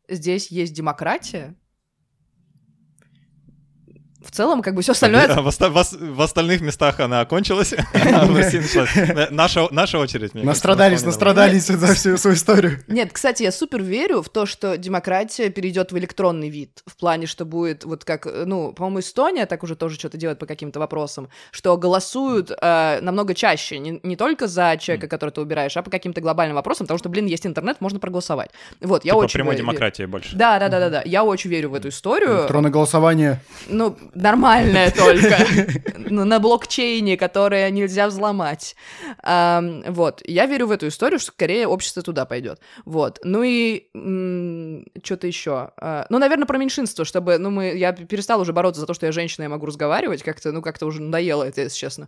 [0.07, 1.55] здесь есть демократия.
[4.21, 5.27] В целом, как бы все остальное...
[5.27, 7.73] А в, в, в остальных местах она окончилась.
[9.31, 10.33] Наша, наша очередь.
[10.33, 12.83] Мне настрадались, настрадались за всю свою историю.
[12.87, 16.83] Нет, кстати, я супер верю в то, что демократия перейдет в электронный вид.
[16.85, 20.45] В плане, что будет вот как, ну, по-моему, Эстония так уже тоже что-то делает по
[20.45, 25.77] каким-то вопросам, что голосуют э, намного чаще, не, не только за человека, которого ты убираешь,
[25.77, 28.51] а по каким-то глобальным вопросам, потому что, блин, есть интернет, можно проголосовать.
[28.81, 29.33] Вот, я типа очень...
[29.33, 30.35] прямой демократии больше.
[30.35, 31.03] Да, да, да, да, да.
[31.05, 32.41] Я очень верю в эту историю.
[32.41, 33.41] Электронное голосование.
[33.67, 35.37] Ну, нормальное только,
[35.97, 38.75] ну, на блокчейне, которое нельзя взломать.
[39.23, 42.59] Вот, я верю в эту историю, что скорее общество туда пойдет.
[42.85, 43.87] Вот, ну и
[45.03, 45.71] что-то еще.
[45.77, 49.05] А, ну, наверное, про меньшинство, чтобы, ну, мы, я перестала уже бороться за то, что
[49.05, 52.07] я женщина, я могу разговаривать, как-то, ну, как-то уже надоело это, если честно.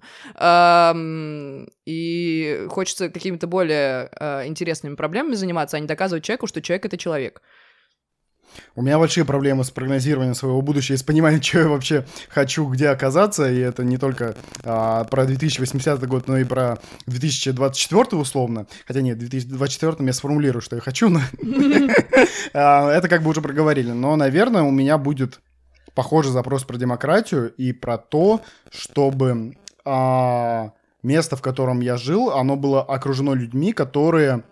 [1.86, 6.98] И хочется какими-то более а, интересными проблемами заниматься, а не доказывать человеку, что человек— это
[6.98, 7.42] человек.
[8.76, 12.68] У меня большие проблемы с прогнозированием своего будущего и с пониманием, что я вообще хочу,
[12.68, 13.52] где оказаться.
[13.52, 18.68] И это не только а, про 2080 год, но и про 2024 условно.
[18.86, 21.22] Хотя нет, в 2024 я сформулирую, что я хочу, но
[22.54, 23.92] а, это как бы уже проговорили.
[23.92, 25.40] Но, наверное, у меня будет
[25.94, 28.42] похожий запрос про демократию и про то,
[28.72, 30.72] чтобы а,
[31.04, 34.44] место, в котором я жил, оно было окружено людьми, которые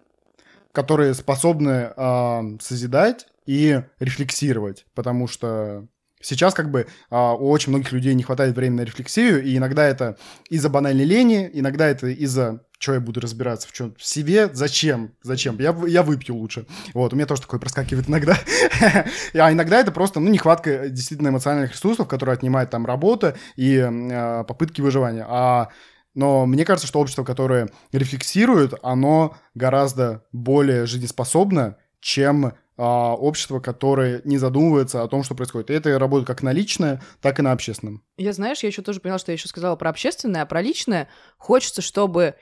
[0.72, 5.88] которые способны э, созидать и рефлексировать, потому что
[6.22, 9.88] сейчас как бы а, у очень многих людей не хватает времени на рефлексию, и иногда
[9.88, 10.18] это
[10.52, 15.16] из-за банальной лени, иногда это из-за что я буду разбираться в чем в себе, зачем,
[15.24, 16.68] зачем, я, я выпью лучше.
[16.94, 18.38] Вот, у меня тоже такое проскакивает иногда.
[19.34, 24.44] а иногда это просто, ну, нехватка действительно эмоциональных ресурсов, которые отнимает там работа и э,
[24.48, 25.26] попытки выживания.
[25.28, 25.70] А
[26.14, 34.22] но мне кажется, что общество, которое рефлексирует, оно гораздо более жизнеспособно, чем а, общество, которое
[34.24, 35.70] не задумывается о том, что происходит.
[35.70, 38.06] И это работает как на личное, так и на общественном.
[38.16, 41.10] Я, знаешь, я еще тоже поняла, что я еще сказала про общественное, а про личное
[41.38, 42.36] хочется, чтобы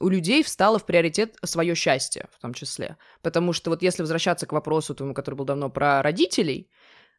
[0.00, 2.96] у людей встало в приоритет свое счастье, в том числе.
[3.22, 6.68] Потому что вот если возвращаться к вопросу, тому, который был давно про родителей,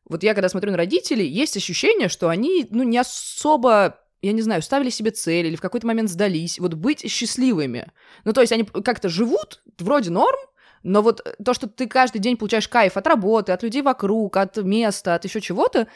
[0.03, 4.41] вот я когда смотрю на родителей, есть ощущение, что они, ну, не особо я не
[4.41, 7.93] знаю, ставили себе цель или в какой-то момент сдались, вот быть счастливыми.
[8.25, 10.39] Ну, то есть они как-то живут, вроде норм,
[10.83, 14.37] но вот э, то, что ты каждый день получаешь кайф от работы, от людей вокруг,
[14.37, 15.87] от места, от еще чего-то,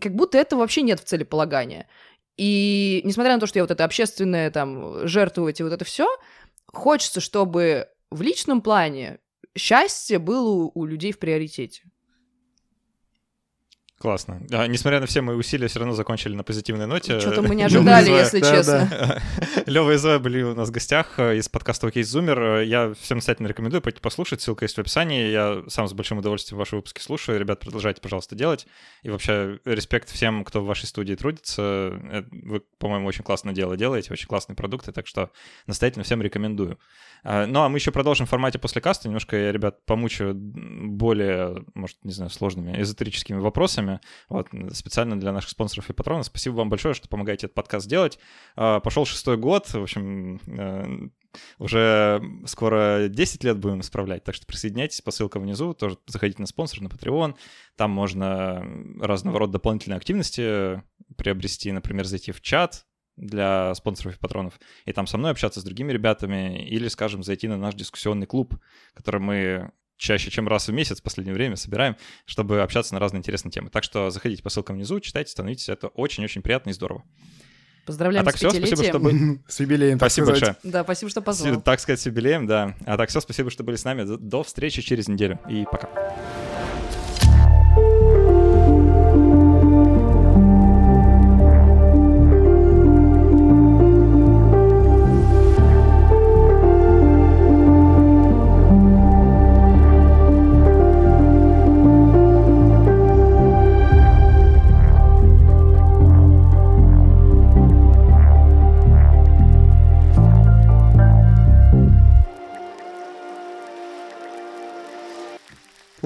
[0.00, 1.88] как будто этого вообще нет в целеполагания.
[2.36, 6.06] И несмотря на то, что я вот это общественное, там, жертвовать и вот это все,
[6.66, 9.18] хочется, чтобы в личном плане
[9.56, 11.82] счастье было у людей в приоритете.
[13.98, 14.42] Классно.
[14.52, 17.18] А, несмотря на все мои усилия, все равно закончили на позитивной ноте.
[17.18, 19.22] Что-то мы не ожидали, если честно.
[19.66, 22.60] Лева и Зоя были у нас в гостях э, из подкаста «Окей, Зумер».
[22.60, 25.30] Я всем настоятельно рекомендую пойти послушать, ссылка есть в описании.
[25.30, 27.40] Я сам с большим удовольствием ваши выпуски слушаю.
[27.40, 28.66] Ребят, продолжайте, пожалуйста, делать.
[29.02, 31.62] И вообще, респект всем, кто в вашей студии трудится.
[31.62, 35.30] Э, вы, по-моему, очень классное дело делаете, очень классные продукты, так что
[35.66, 36.78] настоятельно всем рекомендую.
[37.28, 39.08] А, ну, а мы еще продолжим в формате после каста.
[39.08, 43.95] Немножко я, ребят, помучаю более, может, не знаю, сложными эзотерическими вопросами.
[44.28, 46.26] Вот, специально для наших спонсоров и патронов.
[46.26, 48.18] Спасибо вам большое, что помогаете этот подкаст делать.
[48.56, 51.08] А, пошел шестой год, в общем, э,
[51.58, 56.46] уже скоро 10 лет будем справлять, так что присоединяйтесь по ссылкам внизу, тоже заходите на
[56.46, 57.34] спонсор, на Patreon,
[57.76, 58.64] там можно
[59.00, 60.82] разного рода дополнительные активности
[61.16, 62.86] приобрести, например, зайти в чат,
[63.16, 67.48] для спонсоров и патронов, и там со мной общаться с другими ребятами, или, скажем, зайти
[67.48, 68.54] на наш дискуссионный клуб,
[68.94, 73.18] который мы чаще, чем раз в месяц в последнее время собираем, чтобы общаться на разные
[73.20, 73.70] интересные темы.
[73.70, 77.02] Так что заходите по ссылкам внизу, читайте, становитесь, это очень-очень приятно и здорово.
[77.86, 80.42] Поздравляем А так с всё, спасибо, что С юбилеем, так Спасибо сказать.
[80.42, 80.72] большое.
[80.72, 81.60] Да, спасибо, что С- позвал.
[81.62, 82.74] Так сказать, с юбилеем, да.
[82.84, 84.02] А так все, спасибо, что были с нами.
[84.02, 85.38] До- До встречи через неделю.
[85.48, 85.88] И пока.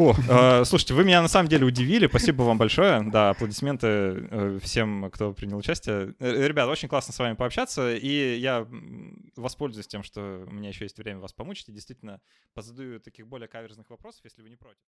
[0.01, 2.07] О, э, слушайте, вы меня на самом деле удивили.
[2.07, 3.03] Спасибо вам большое.
[3.03, 6.15] Да, аплодисменты э, всем, кто принял участие.
[6.19, 7.95] Э, Ребят, очень классно с вами пообщаться.
[7.95, 8.67] И я
[9.37, 11.69] воспользуюсь тем, что у меня еще есть время вас помучить.
[11.69, 12.23] И действительно
[12.55, 14.79] позадаю таких более каверзных вопросов, если вы не против.